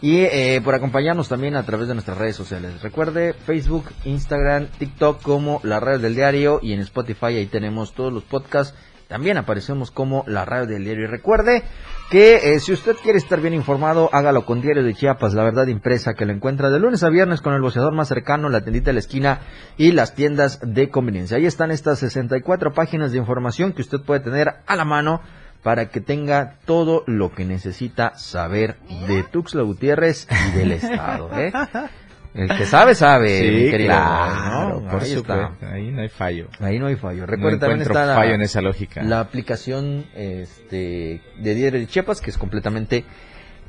[0.00, 2.80] Y eh, por acompañarnos también a través de nuestras redes sociales.
[2.82, 8.12] Recuerde Facebook, Instagram, TikTok como la radio del diario y en Spotify ahí tenemos todos
[8.12, 8.78] los podcasts
[9.14, 11.04] También aparecemos como la radio del diario.
[11.04, 11.62] Y recuerde
[12.10, 15.68] que eh, si usted quiere estar bien informado, hágalo con Diario de Chiapas, la verdad
[15.68, 18.86] impresa, que lo encuentra de lunes a viernes con el boceador más cercano, la tendita
[18.86, 19.38] de la esquina
[19.76, 21.36] y las tiendas de conveniencia.
[21.36, 25.20] Ahí están estas 64 páginas de información que usted puede tener a la mano
[25.62, 31.30] para que tenga todo lo que necesita saber de Tuxtla Gutiérrez y del Estado.
[31.38, 31.52] ¿eh?
[32.34, 33.90] El que sabe, sabe, Sí, querido.
[33.90, 34.90] claro, ¿no?
[34.90, 35.52] por Ahí está.
[35.72, 36.48] Ahí no hay fallo.
[36.58, 37.20] Ahí no hay fallo.
[37.20, 39.02] No Recuerda también encuentro está la, fallo en esa lógica.
[39.04, 43.04] la aplicación este, de Diario de Chiapas, que es completamente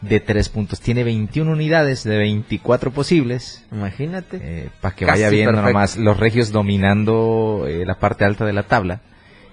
[0.00, 0.80] de tres puntos.
[0.80, 3.66] Tiene 21 unidades de 24 posibles.
[3.70, 4.70] Imagínate.
[4.80, 5.72] para que Casi vaya viendo perfecto.
[5.72, 9.02] nomás los regios dominando eh, la parte alta de la tabla.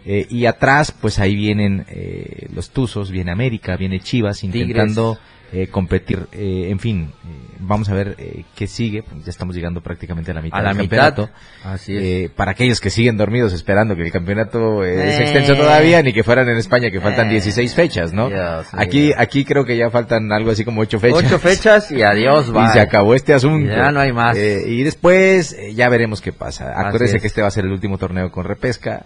[0.06, 5.18] Eh, y atrás, pues ahí vienen eh, los Tuzos, viene América, viene Chivas intentando
[5.54, 6.28] eh, competir.
[6.32, 9.04] eh, en fin, eh, vamos a ver eh, qué sigue.
[9.04, 10.98] pues ya estamos llegando prácticamente a la mitad A la del mitad.
[11.16, 11.30] campeonato.
[11.64, 12.04] Así es.
[12.04, 15.24] Eh, para aquellos que siguen dormidos esperando que el campeonato eh, es Eh.
[15.24, 17.32] extenso todavía, ni que fueran en España, que faltan Eh.
[17.32, 18.30] 16 fechas, ¿no?
[18.30, 21.24] Dios aquí, aquí creo que ya faltan algo así como 8 fechas.
[21.26, 22.70] Ocho fechas y adiós, Y bye.
[22.74, 23.70] se acabó este asunto.
[23.74, 24.36] Ya no hay más.
[24.38, 26.74] Eh, y después eh, ya veremos qué pasa.
[26.80, 27.22] Acuérdense es.
[27.22, 29.06] que este va a ser el último torneo con repesca.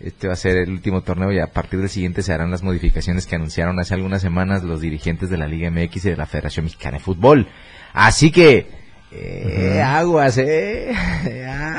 [0.00, 2.62] Este va a ser el último torneo y a partir del siguiente se harán las
[2.62, 6.26] modificaciones que anunciaron hace algunas semanas los dirigentes de la Liga MX y de la
[6.26, 7.46] Federación Mexicana de Fútbol.
[7.94, 8.66] Así que,
[9.12, 10.92] eh, aguas, eh.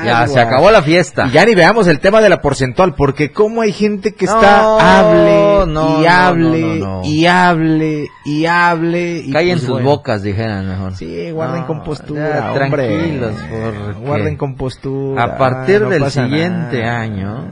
[0.04, 1.26] Ya se acabó la fiesta.
[1.26, 4.62] Y ya ni veamos el tema de la porcentual, porque como hay gente que está
[4.62, 7.04] No, hable no, y hable no, no, no.
[7.04, 9.18] y hable y hable.
[9.18, 9.88] Y Callen pues, sus bueno.
[9.90, 10.96] bocas, dijeran mejor.
[10.96, 12.88] Sí, guarden No, compostura, ya, hombre.
[12.88, 15.22] tranquilos, porque Guarden compostura.
[15.22, 17.00] A partir no del siguiente nada.
[17.00, 17.50] año,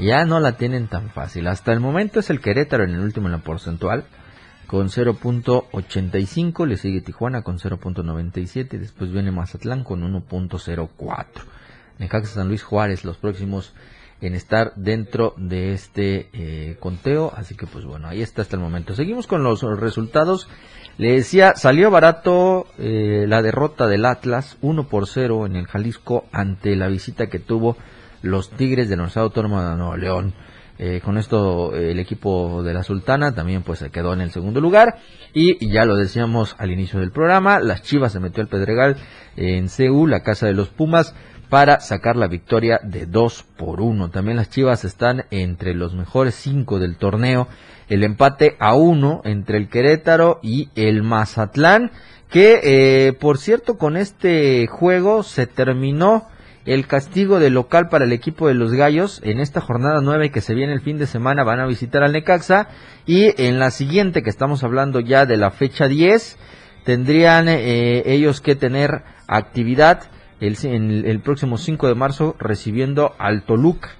[0.00, 1.46] ya no la tienen tan fácil.
[1.46, 4.04] Hasta el momento es el Querétaro en el último en la porcentual,
[4.66, 11.26] con 0.85, le sigue Tijuana con 0.97, y después viene Mazatlán con 1.04.
[11.98, 13.74] Necaxa San Luis Juárez, los próximos
[14.20, 18.62] en estar dentro de este eh, conteo, así que pues bueno, ahí está hasta el
[18.62, 18.94] momento.
[18.94, 20.48] Seguimos con los resultados.
[20.98, 26.26] Le decía, salió barato eh, la derrota del Atlas, 1 por 0 en el Jalisco
[26.32, 27.76] ante la visita que tuvo
[28.22, 30.34] los Tigres de la Universidad Autónoma de Nuevo León.
[30.82, 34.30] Eh, con esto eh, el equipo de la Sultana también pues se quedó en el
[34.30, 34.96] segundo lugar
[35.34, 38.96] y, ya lo decíamos al inicio del programa, las Chivas se metió al Pedregal
[39.36, 41.14] en CU, la casa de los Pumas,
[41.50, 44.08] para sacar la victoria de 2 por 1.
[44.10, 47.48] También las Chivas están entre los mejores 5 del torneo.
[47.88, 51.90] El empate a 1 entre el Querétaro y el Mazatlán,
[52.30, 56.28] que eh, por cierto con este juego se terminó
[56.66, 60.40] el castigo de local para el equipo de los Gallos en esta jornada 9 que
[60.40, 62.68] se viene el fin de semana van a visitar al Necaxa
[63.06, 66.38] y en la siguiente que estamos hablando ya de la fecha 10
[66.84, 70.02] tendrían eh, ellos que tener actividad
[70.40, 73.90] el, en el, próximo 5 de marzo recibiendo al Toluca.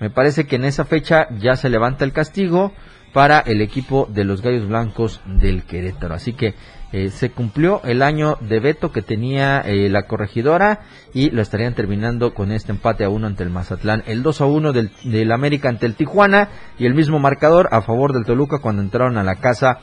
[0.00, 2.72] Me parece que en esa fecha ya se levanta el castigo
[3.12, 6.14] para el equipo de los Gallos Blancos del Querétaro.
[6.14, 6.54] Así que
[6.96, 11.74] eh, se cumplió el año de veto que tenía eh, la corregidora y lo estarían
[11.74, 14.04] terminando con este empate a uno ante el Mazatlán.
[14.06, 17.82] El 2 a 1 del, del América ante el Tijuana y el mismo marcador a
[17.82, 19.80] favor del Toluca cuando entraron a la casa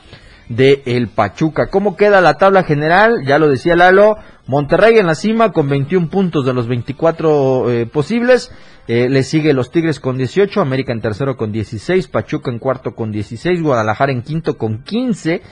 [0.48, 1.66] de el Pachuca.
[1.66, 3.26] ¿Cómo queda la tabla general?
[3.26, 7.84] Ya lo decía Lalo, Monterrey en la cima con 21 puntos de los 24 eh,
[7.84, 8.50] posibles.
[8.86, 13.12] Le sigue los Tigres con 18, América en tercero con 16, Pachuca en cuarto con
[13.12, 15.42] 16, Guadalajara en quinto con 15.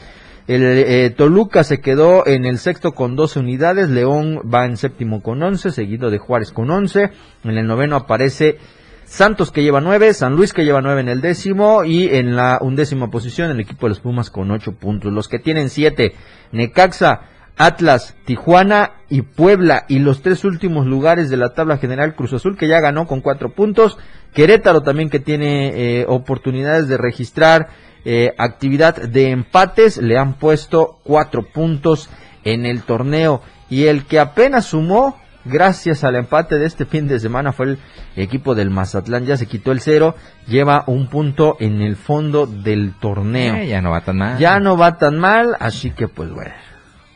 [0.50, 5.22] El eh, Toluca se quedó en el sexto con 12 unidades, León va en séptimo
[5.22, 7.12] con 11, seguido de Juárez con 11.
[7.44, 8.58] En el noveno aparece
[9.04, 12.58] Santos que lleva nueve, San Luis que lleva nueve en el décimo y en la
[12.62, 15.12] undécima posición el equipo de los Pumas con ocho puntos.
[15.12, 16.16] Los que tienen siete,
[16.50, 17.20] Necaxa,
[17.56, 22.56] Atlas, Tijuana y Puebla y los tres últimos lugares de la tabla general Cruz Azul
[22.56, 23.98] que ya ganó con cuatro puntos,
[24.34, 27.68] Querétaro también que tiene eh, oportunidades de registrar
[28.04, 32.08] eh, actividad de empates, le han puesto cuatro puntos
[32.44, 37.18] en el torneo y el que apenas sumó gracias al empate de este fin de
[37.18, 37.78] semana fue el
[38.16, 40.14] equipo del Mazatlán, ya se quitó el cero,
[40.46, 43.54] lleva un punto en el fondo del torneo.
[43.56, 44.38] Eh, ya no va tan mal.
[44.38, 46.52] Ya no va tan mal, así que pues bueno,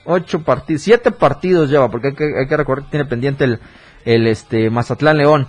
[0.05, 3.61] ocho partidos, siete partidos lleva, porque hay que, hay que recordar que tiene pendiente el,
[4.05, 5.47] el este Mazatlán León.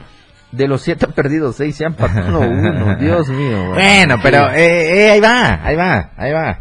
[0.51, 3.69] De los siete perdidos, seis se han empatado uno, Dios mío.
[3.73, 6.59] Bueno, pero eh, eh, ahí va, ahí va, ahí va.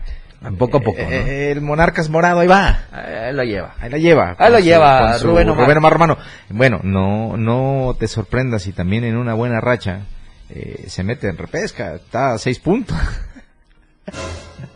[0.58, 0.98] Poco a poco.
[1.00, 1.08] ¿no?
[1.08, 2.80] Eh, el Monarcas Morado, ahí va.
[2.92, 3.74] Ahí lo lleva.
[3.80, 4.36] Ahí la lleva.
[4.38, 5.64] Ahí su- lleva su Rubén Omar.
[5.64, 6.18] Rubén Omar Romano.
[6.50, 10.00] Bueno, no, no te sorprendas si también en una buena racha
[10.50, 11.94] eh, se mete en repesca.
[11.94, 12.96] Está a seis puntos.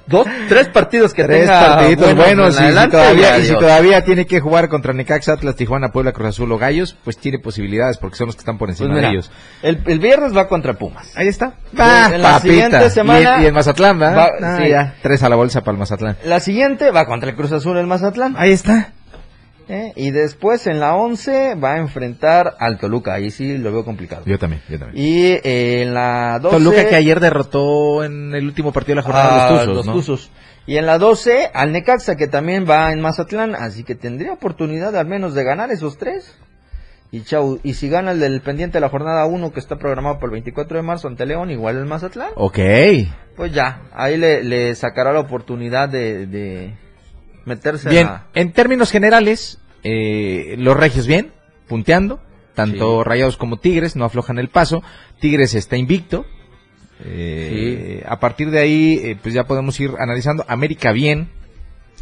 [0.07, 4.05] Dos, tres partidos que Tres tenga partiditos buenos, en y, si todavía, y si todavía
[4.05, 7.99] tiene que jugar contra Necaxa, Atlas, Tijuana, Puebla, Cruz Azul o Gallos, pues tiene posibilidades
[7.99, 9.31] porque son los que están por Pues encima mira, de ellos.
[9.63, 11.15] el, el viernes va contra Pumas.
[11.15, 11.53] Ahí está.
[11.77, 14.17] Ah, en la siguiente semana y, y en Mazatlán, ¿verdad?
[14.41, 14.71] va- Ah, sí.
[14.71, 14.95] ya.
[15.03, 16.17] Tres a la bolsa para el Mazatlán.
[16.25, 18.35] La siguiente va contra el Cruz Azul el Mazatlán.
[18.39, 18.93] Ahí está.
[19.69, 19.93] ¿Eh?
[19.97, 23.15] Y después en la 11 va a enfrentar al Toluca.
[23.15, 24.23] Ahí sí lo veo complicado.
[24.27, 25.05] Yo también, yo también.
[25.05, 26.57] Y eh, en la 12...
[26.57, 29.87] Toluca que ayer derrotó en el último partido de la jornada a los Tuzos, los
[29.87, 29.93] ¿no?
[29.93, 30.31] Tuzos.
[30.67, 33.55] Y en la 12 al Necaxa que también va en Mazatlán.
[33.55, 36.37] Así que tendría oportunidad al menos de ganar esos tres.
[37.11, 40.17] Y chau, y si gana el del pendiente de la jornada 1 que está programado
[40.17, 42.33] para el 24 de marzo ante León, igual el Mazatlán.
[42.35, 42.59] Ok.
[43.35, 46.75] Pues ya, ahí le, le sacará la oportunidad de, de
[47.49, 48.27] meterse Bien, en la...
[48.35, 51.33] en términos generales, eh, los regios bien,
[51.67, 52.21] punteando.
[52.55, 54.83] Tanto Rayados como Tigres no aflojan el paso.
[55.21, 56.27] Tigres está invicto.
[57.05, 60.45] Eh, A partir de ahí, eh, pues ya podemos ir analizando.
[60.49, 61.29] América bien.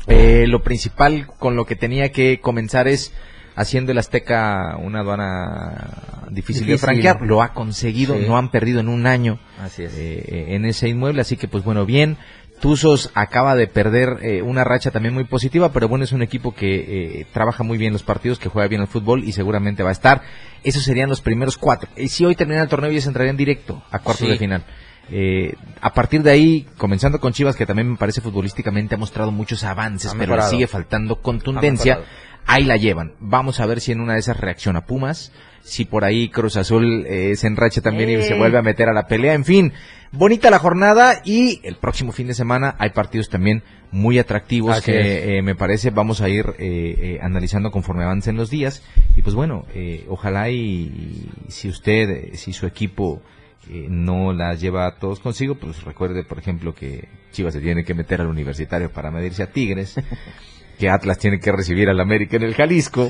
[0.07, 3.13] Eh, lo principal con lo que tenía que comenzar es
[3.57, 7.23] haciendo el Azteca una aduana difícil, de franquear.
[7.23, 8.25] Lo ha conseguido, Sí.
[8.27, 9.93] no han perdido en un año Así es.
[9.97, 12.17] eh, en ese inmueble, así que pues bueno, bien.
[12.61, 16.55] Tuzos acaba de perder eh, una racha también muy positiva, pero bueno, es un equipo
[16.55, 19.91] que eh, trabaja muy bien los partidos, que juega bien al fútbol y seguramente va
[19.91, 20.23] a estar.
[20.65, 21.91] Esos serían los primeros cuatro.
[21.97, 24.33] Y si hoy termina el torneo, ellos entrarían directo a cuartos Sí.
[24.33, 24.65] de final.
[25.11, 29.31] Eh, a partir de ahí, comenzando con Chivas, que también me parece futbolísticamente ha mostrado
[29.31, 32.01] muchos avances, pero le sigue faltando contundencia.
[32.47, 33.15] Ahí la llevan.
[33.21, 35.33] Vamos a ver si en una de esas reacciona Pumas,
[35.67, 38.23] si por ahí Cruz Azul eh, se enracha también y Eh.
[38.23, 39.35] se vuelve a meter a la pelea.
[39.35, 39.73] En fin,
[40.13, 44.93] bonita la jornada y el próximo fin de semana hay partidos también muy atractivos Así
[44.93, 48.83] que eh, me parece vamos a ir eh, eh, analizando conforme avancen los días.
[49.17, 53.21] Y pues bueno, eh, ojalá y, y si usted, eh, si su equipo
[53.69, 57.85] eh, no las lleva a todos consigo, pues recuerde, por ejemplo, que Chivas se tiene
[57.85, 59.97] que meter al universitario para medirse a Tigres,
[60.79, 63.09] que Atlas tiene que recibir al América en el Jalisco.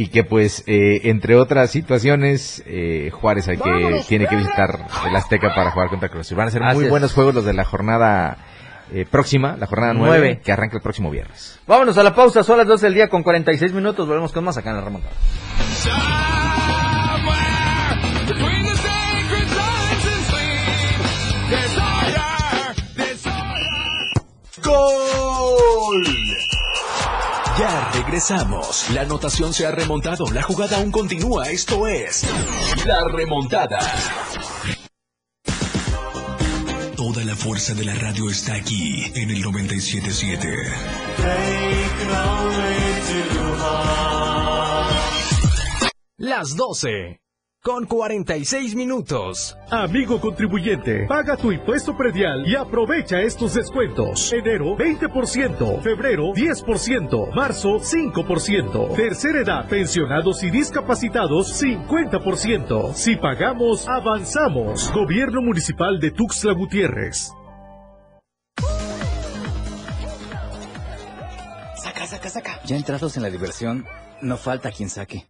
[0.00, 5.14] Y que pues, eh, entre otras situaciones, eh, Juárez hay que, tiene que visitar el
[5.14, 6.38] Azteca para jugar contra Cruz Azul.
[6.38, 6.90] Van a ser Así muy es.
[6.90, 8.38] buenos juegos los de la jornada
[8.94, 10.18] eh, próxima, la jornada Nueve.
[10.28, 11.60] 9, que arranca el próximo viernes.
[11.66, 14.08] Vámonos a la pausa, son las 12 del día con 46 minutos.
[14.08, 15.12] Volvemos con más acá en la remontada.
[28.10, 28.90] Regresamos.
[28.90, 30.24] La anotación se ha remontado.
[30.32, 31.48] La jugada aún continúa.
[31.48, 32.26] Esto es
[32.84, 33.78] La Remontada.
[36.96, 40.48] Toda la fuerza de la radio está aquí en el 977.
[46.16, 47.20] Las 12.
[47.62, 49.54] Con 46 minutos.
[49.70, 54.32] Amigo contribuyente, paga tu impuesto predial y aprovecha estos descuentos.
[54.32, 62.94] Enero 20%, febrero 10%, marzo 5%, tercera edad, pensionados y discapacitados 50%.
[62.94, 64.90] Si pagamos, avanzamos.
[64.94, 67.30] Gobierno Municipal de Tuxtla Gutiérrez.
[71.76, 72.60] Saca, saca, saca.
[72.64, 73.84] Ya entrados en la diversión,
[74.22, 75.29] no falta quien saque.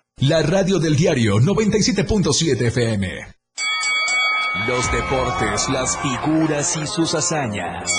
[0.17, 3.09] La radio del diario 97.7 FM.
[4.67, 7.91] Los deportes, las figuras y sus hazañas.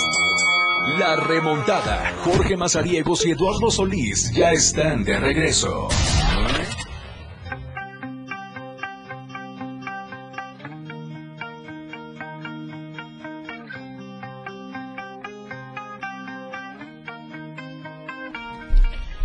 [0.98, 2.12] La remontada.
[2.24, 5.88] Jorge Mazariegos y Eduardo Solís ya están de regreso.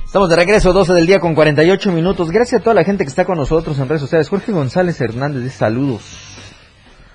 [0.07, 2.31] Estamos de regreso, 12 del día con 48 minutos.
[2.31, 4.29] Gracias a toda la gente que está con nosotros en redes sociales.
[4.29, 6.01] Jorge González Hernández, dice saludos.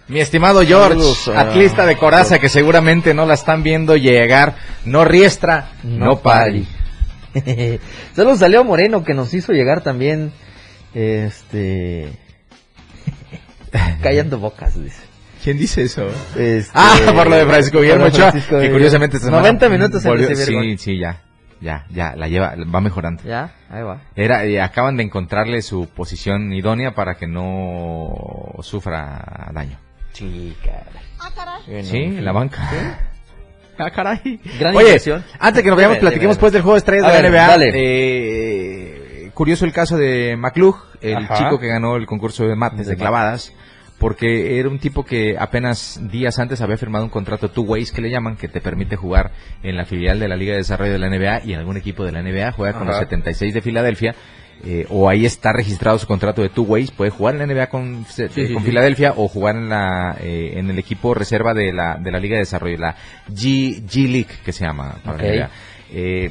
[0.08, 5.04] Mi estimado George, Saludos atlista de coraza que seguramente no la están viendo llegar, no
[5.04, 6.66] riestra, no pari.
[8.14, 10.32] Saludos a Leo Moreno que nos hizo llegar también,
[10.92, 12.12] este,
[14.02, 15.00] callando bocas, dice.
[15.42, 16.06] ¿Quién dice eso?
[16.36, 20.10] Este, Ah, por lo de Francisco Guillermo Ochoa, que curiosamente esta semana 90 minutos en
[20.10, 21.22] volvió- Sí, sí, ya,
[21.62, 23.22] ya, ya, la lleva, va mejorando.
[23.24, 24.02] Ya, ahí va.
[24.16, 28.12] Era, y acaban de encontrarle su posición idónea para que no
[28.60, 29.78] sufra daño.
[30.12, 31.82] Sí, caray.
[31.84, 32.98] Sí, en la banca.
[33.78, 34.40] Ah, caray.
[34.60, 35.24] Gran Oye, inversión.
[35.38, 37.46] antes que nos vayamos, Dime, platiquemos pues del juego de estrellas A de la NBA.
[37.48, 37.70] dale.
[37.74, 41.38] Eh, curioso el caso de McClug, el Ajá.
[41.38, 43.52] chico que ganó el concurso de mates, De de clavadas,
[44.02, 48.02] porque era un tipo que apenas días antes había firmado un contrato two ways que
[48.02, 49.30] le llaman, que te permite jugar
[49.62, 52.04] en la filial de la Liga de Desarrollo de la NBA y en algún equipo
[52.04, 52.90] de la NBA, juega con Ajá.
[52.90, 54.14] los 76 de Filadelfia.
[54.64, 57.66] eh, o ahí está registrado su contrato de two ways, puede jugar en la NBA
[57.68, 58.68] con, Sí, eh, sí, con sí.
[58.70, 62.34] Filadelfia o jugar en la eh, en el equipo reserva de la de la Liga
[62.34, 62.94] de Desarrollo, la
[63.28, 64.96] G, G League que se llama.
[65.04, 65.50] para la NBA.
[65.92, 66.30] Eh,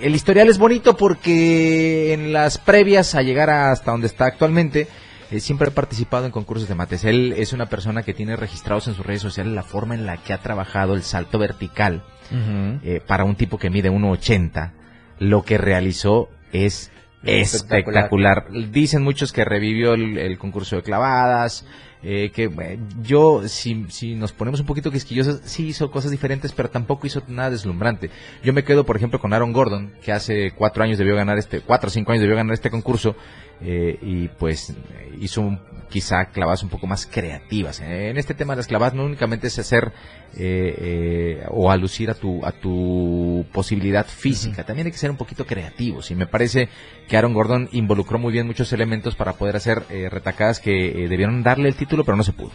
[0.00, 4.88] el historial es bonito porque en las previas a llegar a hasta donde está actualmente,
[5.32, 7.04] eh, siempre ha participado en concursos de mates.
[7.04, 10.18] Él es una persona que tiene registrados en sus redes sociales la forma en la
[10.18, 14.72] que ha trabajado el salto vertical eh, para un tipo que mide 1,80.
[15.18, 16.92] Lo que realizó es
[17.24, 18.48] espectacular.
[18.70, 21.64] Dicen muchos que revivió el, el concurso de clavadas,
[22.04, 26.50] eh, que eh, yo, si, si nos ponemos un poquito quisquillosos, sí hizo cosas diferentes,
[26.52, 28.10] pero tampoco hizo nada deslumbrante.
[28.42, 31.60] Yo me quedo, por ejemplo, con Aaron Gordon, que hace cuatro años debió ganar este,
[31.60, 33.14] cuatro o cinco años debió ganar este concurso,
[33.62, 34.74] eh, y pues
[35.20, 37.80] hizo un- quizá clavadas un poco más creativas.
[37.80, 39.92] En este tema de las clavadas no únicamente es hacer
[40.38, 45.18] eh, eh, o alucir a tu, a tu posibilidad física, también hay que ser un
[45.18, 46.70] poquito creativos y me parece
[47.08, 51.08] que Aaron Gordon involucró muy bien muchos elementos para poder hacer eh, retacadas que eh,
[51.08, 52.50] debieron darle el título pero no se pudo.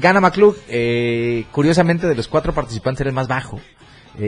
[0.00, 3.60] Gana McClug, eh, curiosamente de los cuatro participantes era el más bajo.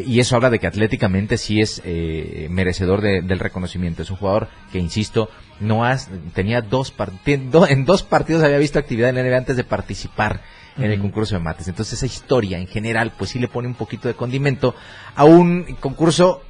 [0.07, 4.03] Y eso habla de que atléticamente sí es eh, merecedor de- del reconocimiento.
[4.03, 5.29] Es un jugador que, insisto,
[5.61, 9.57] no has, tenía dos partidos, en dos partidos había visto actividad en la NBA antes
[9.57, 10.43] de participar
[10.77, 11.69] en el concurso de mates.
[11.69, 14.75] Entonces esa historia en general, pues sí le pone un poquito de condimento
[15.15, 16.43] a un concurso,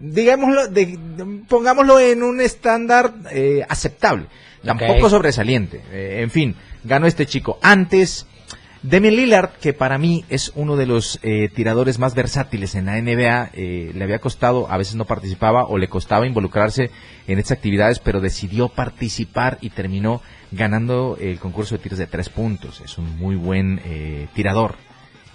[0.00, 0.98] digámoslo, de-
[1.48, 4.26] pongámoslo en un estándar eh, aceptable.
[4.64, 5.82] Tampoco sobresaliente.
[5.92, 6.54] Eh, en fin,
[6.84, 7.58] ganó este chico.
[7.60, 8.26] Antes,
[8.84, 13.00] Demian Lillard, que para mí es uno de los eh, tiradores más versátiles en la
[13.00, 16.90] NBA, eh, le había costado, a veces no participaba o le costaba involucrarse
[17.26, 20.20] en estas actividades, pero decidió participar y terminó
[20.52, 22.82] ganando el concurso de tiros de tres puntos.
[22.82, 24.74] Es un muy buen eh, tirador,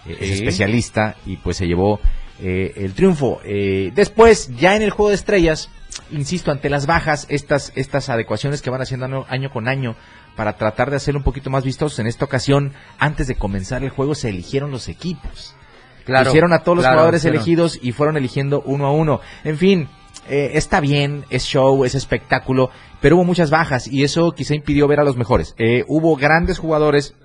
[0.06, 2.00] eh, es especialista y pues se llevó
[2.42, 3.42] eh, el triunfo.
[3.44, 5.70] Eh, después, ya en el juego de estrellas,
[6.12, 9.96] insisto, ante las bajas, estas, estas adecuaciones que van haciendo año, año con año
[10.40, 12.00] para tratar de hacerlo un poquito más vistosos.
[12.00, 15.54] En esta ocasión, antes de comenzar el juego, se eligieron los equipos.
[16.06, 19.20] Claro, Hicieron a todos los claro, jugadores elegidos y fueron eligiendo uno a uno.
[19.44, 19.90] En fin,
[20.30, 22.70] eh, está bien, es show, es espectáculo,
[23.02, 25.56] pero hubo muchas bajas y eso quizá impidió ver a los mejores.
[25.58, 27.16] Eh, hubo grandes jugadores.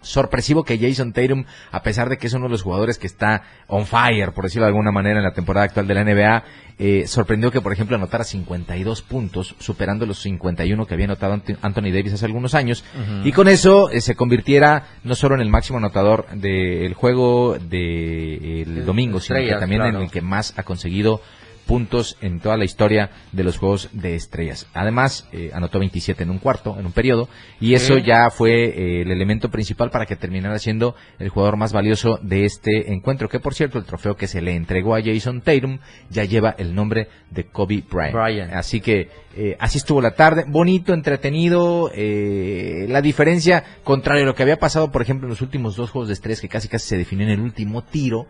[0.00, 3.42] Sorpresivo que Jason Tatum, a pesar de que es uno de los jugadores que está
[3.66, 6.44] on fire, por decirlo de alguna manera, en la temporada actual de la NBA,
[6.80, 11.58] eh, sorprendió que, por ejemplo, anotara 52 puntos, superando los 51 que había anotado Ant-
[11.62, 12.84] Anthony Davis hace algunos años,
[13.24, 18.84] y con eso eh, se convirtiera no solo en el máximo anotador del juego del
[18.86, 19.96] domingo, sino que también claro.
[19.98, 21.20] en el que más ha conseguido
[21.68, 24.66] puntos en toda la historia de los Juegos de Estrellas.
[24.72, 27.28] Además, eh, anotó 27 en un cuarto, en un periodo,
[27.60, 31.74] y eso ya fue eh, el elemento principal para que terminara siendo el jugador más
[31.74, 35.42] valioso de este encuentro, que por cierto, el trofeo que se le entregó a Jason
[35.42, 38.54] Tatum ya lleva el nombre de Kobe Bryant.
[38.54, 44.42] Así que eh, así estuvo la tarde, bonito, entretenido, la diferencia, contrario a lo que
[44.42, 46.96] había pasado, por ejemplo, en los últimos dos Juegos de Estrellas, que casi casi se
[46.96, 48.26] definió en el último tiro,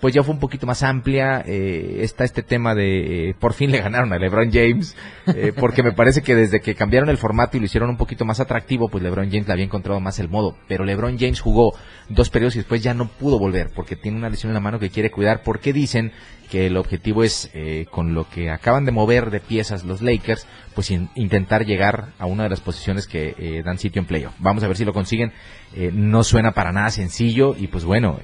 [0.00, 1.42] pues ya fue un poquito más amplia.
[1.46, 4.96] Eh, está este tema de eh, por fin le ganaron a LeBron James,
[5.26, 8.24] eh, porque me parece que desde que cambiaron el formato y lo hicieron un poquito
[8.24, 10.56] más atractivo, pues LeBron James le había encontrado más el modo.
[10.68, 11.74] Pero LeBron James jugó
[12.08, 14.78] dos periodos y después ya no pudo volver porque tiene una lesión en la mano
[14.78, 15.42] que quiere cuidar.
[15.42, 16.12] Porque dicen
[16.50, 20.46] que el objetivo es, eh, con lo que acaban de mover de piezas los Lakers,
[20.74, 24.34] pues intentar llegar a una de las posiciones que eh, dan sitio en playoff.
[24.38, 25.32] Vamos a ver si lo consiguen.
[25.74, 28.18] Eh, no suena para nada sencillo y pues bueno,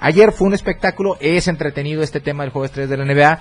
[0.00, 3.40] ayer fue un espectáculo, es entretenido este tema del juego de estrellas de la NBA.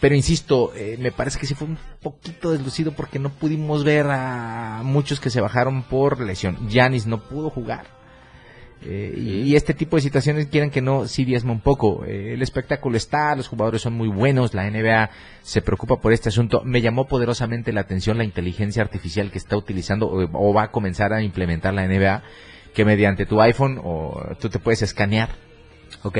[0.00, 4.80] pero insisto, me parece que sí fue un poquito deslucido porque no pudimos ver a
[4.84, 6.68] muchos que se bajaron por lesión.
[6.68, 8.03] Yanis no pudo jugar
[8.86, 12.04] eh, y, este tipo de situaciones quieren que no, sí diezma un poco.
[12.04, 15.10] Eh, el espectáculo está, los jugadores son muy buenos, la NBA
[15.42, 16.62] se preocupa por este asunto.
[16.64, 21.12] Me llamó poderosamente la atención la inteligencia artificial que está utilizando o, va a comenzar
[21.12, 22.22] a implementar la NBA,
[22.74, 25.30] que mediante tu iPhone o tú te puedes escanear.
[26.02, 26.18] Ok.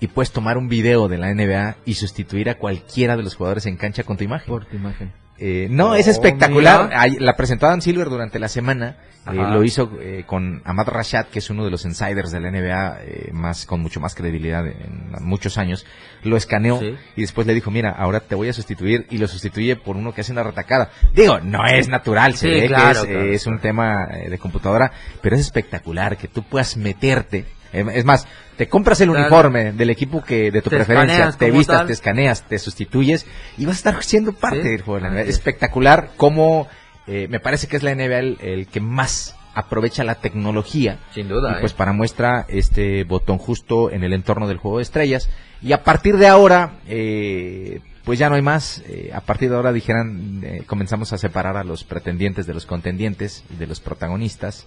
[0.00, 3.66] Y puedes tomar un video de la NBA y sustituir a cualquiera de los jugadores
[3.66, 4.48] en cancha con tu imagen.
[4.48, 5.12] Por tu imagen.
[5.44, 6.88] Eh, no, es oh, espectacular.
[7.18, 8.96] La presentó Adam Silver durante la semana.
[9.26, 12.50] Eh, lo hizo eh, con Ahmad Rashad, que es uno de los insiders de la
[12.52, 15.84] NBA, más con mucho más credibilidad en, muchos años.
[16.22, 19.74] Lo escaneó y después le dijo, mira, ahora te voy a sustituir y lo sustituye
[19.74, 20.90] por uno que hace una retacada.
[21.12, 22.68] Digo, no es natural, se ve
[23.04, 28.26] que es un tema de computadora, pero es espectacular que tú puedas meterte es más,
[28.56, 32.58] te compras el uniforme del equipo que de tu preferencia, te vistas, te escaneas, te
[32.58, 35.30] sustituyes y vas a estar siendo parte del juego de la NBA.
[35.30, 36.68] Espectacular como
[37.06, 40.98] eh, me parece que es la NBA el, que más aprovecha la tecnología.
[41.14, 41.56] Sin duda.
[41.56, 41.74] Y pues ¿eh?
[41.76, 45.30] para muestra este botón justo en el entorno del juego de estrellas.
[45.62, 48.82] Y a partir de ahora, eh, pues ya no hay más.
[49.12, 53.56] a partir de ahora dijeran, comenzamos a separar a los pretendientes de los contendientes y
[53.56, 54.66] de los protagonistas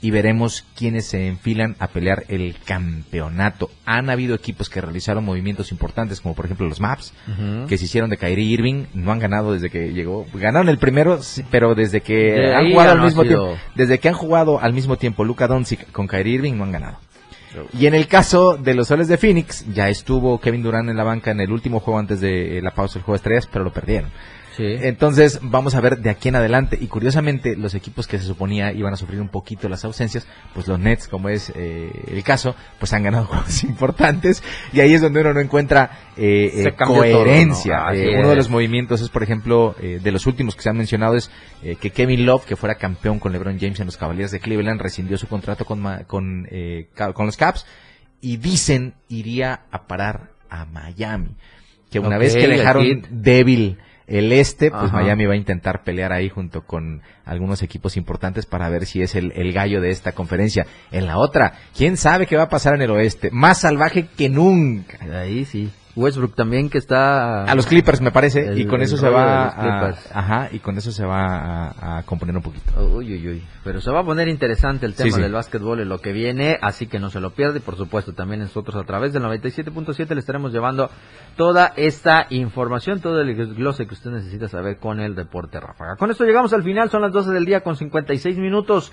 [0.00, 3.70] y veremos quiénes se enfilan a pelear el campeonato.
[3.84, 7.14] Han habido equipos que realizaron movimientos importantes, como por ejemplo los Maps,
[7.68, 11.18] que se hicieron de Kyrie Irving, no han ganado desde que llegó, ganaron el primero,
[11.50, 15.24] pero desde que han jugado al mismo tiempo, desde que han jugado al mismo tiempo
[15.24, 16.98] Luka Doncic con Kyrie Irving no han ganado.
[17.72, 21.04] Y en el caso de los soles de Phoenix, ya estuvo Kevin Durant en la
[21.04, 23.72] banca en el último juego antes de la pausa del juego de estrellas, pero lo
[23.72, 24.10] perdieron.
[24.58, 26.78] Entonces, vamos a ver de aquí en adelante.
[26.80, 30.66] Y curiosamente, los equipos que se suponía iban a sufrir un poquito las ausencias, pues
[30.68, 34.42] los Nets, como es eh, el caso, pues han ganado juegos importantes.
[34.72, 37.86] Y ahí es donde uno no encuentra eh, eh coherencia.
[37.92, 41.16] Eh, uno de los movimientos es, por ejemplo, de los últimos que se han mencionado,
[41.16, 41.30] es
[41.80, 45.18] que Kevin Love, que fuera campeón con LeBron James en los Cavaliers de Cleveland, rescindió
[45.18, 46.48] su contrato con, con,
[47.14, 47.66] con los Caps
[48.20, 51.36] y dicen iría a parar a Miami.
[51.90, 56.28] Que una vez que dejaron débil el este, pues Miami va a intentar pelear ahí
[56.28, 60.66] junto con algunos equipos importantes para ver si es el, el, gallo de esta conferencia.
[60.92, 63.30] En la otra, ¿quién sabe qué va a pasar en el oeste?
[63.32, 64.98] Más salvaje que nunca.
[65.20, 65.70] Ahí sí.
[65.96, 69.94] Westbrook también que está a los Clippers me parece y con eso se va a,
[70.12, 72.70] ajá y con eso se va a, componer un poquito.
[72.94, 73.44] Uy uy uy.
[73.64, 76.86] Pero se va a poner interesante el tema del básquetbol en lo que viene así
[76.86, 80.20] que no se lo pierde y por supuesto también nosotros a través del 97.7 le
[80.20, 80.90] estaremos llevando
[81.36, 86.10] toda esta información todo el glose que usted necesita saber con el deporte ráfaga con
[86.10, 88.92] esto llegamos al final son las 12 del día con 56 minutos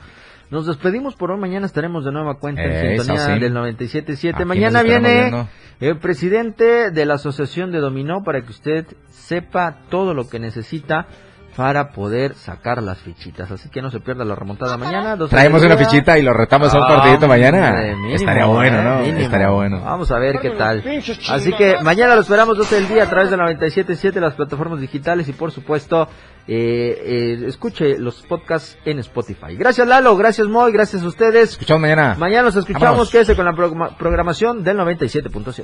[0.49, 1.39] nos despedimos por hoy.
[1.39, 4.45] Mañana estaremos de nueva cuenta en sintonía del 97.7.
[4.45, 5.47] Mañana viene
[5.79, 11.07] el presidente de la Asociación de Dominó para que usted sepa todo lo que necesita
[11.55, 13.51] para poder sacar las fichitas.
[13.51, 15.17] Así que no se pierda la remontada mañana.
[15.27, 17.83] Traemos una fichita y lo retamos a un partidito mañana.
[18.11, 18.99] Estaría bueno, ¿no?
[19.01, 19.81] Estaría bueno.
[19.81, 20.83] Vamos a ver qué tal.
[21.29, 25.27] Así que mañana lo esperamos 12 del día a través de 97.7, las plataformas digitales
[25.27, 26.07] y por supuesto
[26.47, 29.55] eh, eh, escuche los podcasts en Spotify.
[29.55, 31.51] Gracias Lalo, gracias Moy, gracias a ustedes.
[31.51, 32.15] Escuchamos mañana.
[32.17, 33.53] Mañana nos escuchamos, quédese con la
[33.97, 35.63] programación del 97.7.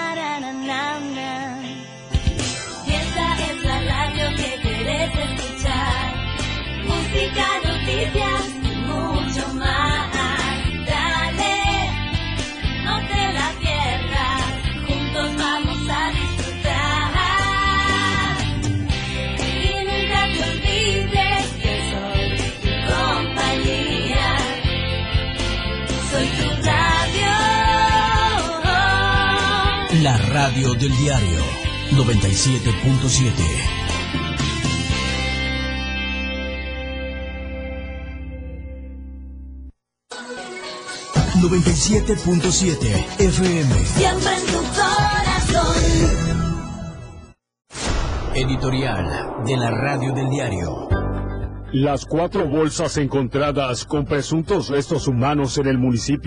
[30.31, 31.39] Radio del diario
[31.91, 33.81] 97.7.
[41.41, 43.73] ...97.7 FM...
[43.85, 45.75] Siempre en tu corazón.
[48.33, 50.87] Editorial de la Radio del Diario...
[51.73, 56.19] Las cuatro bolsas encontradas con presuntos restos humanos en el municipio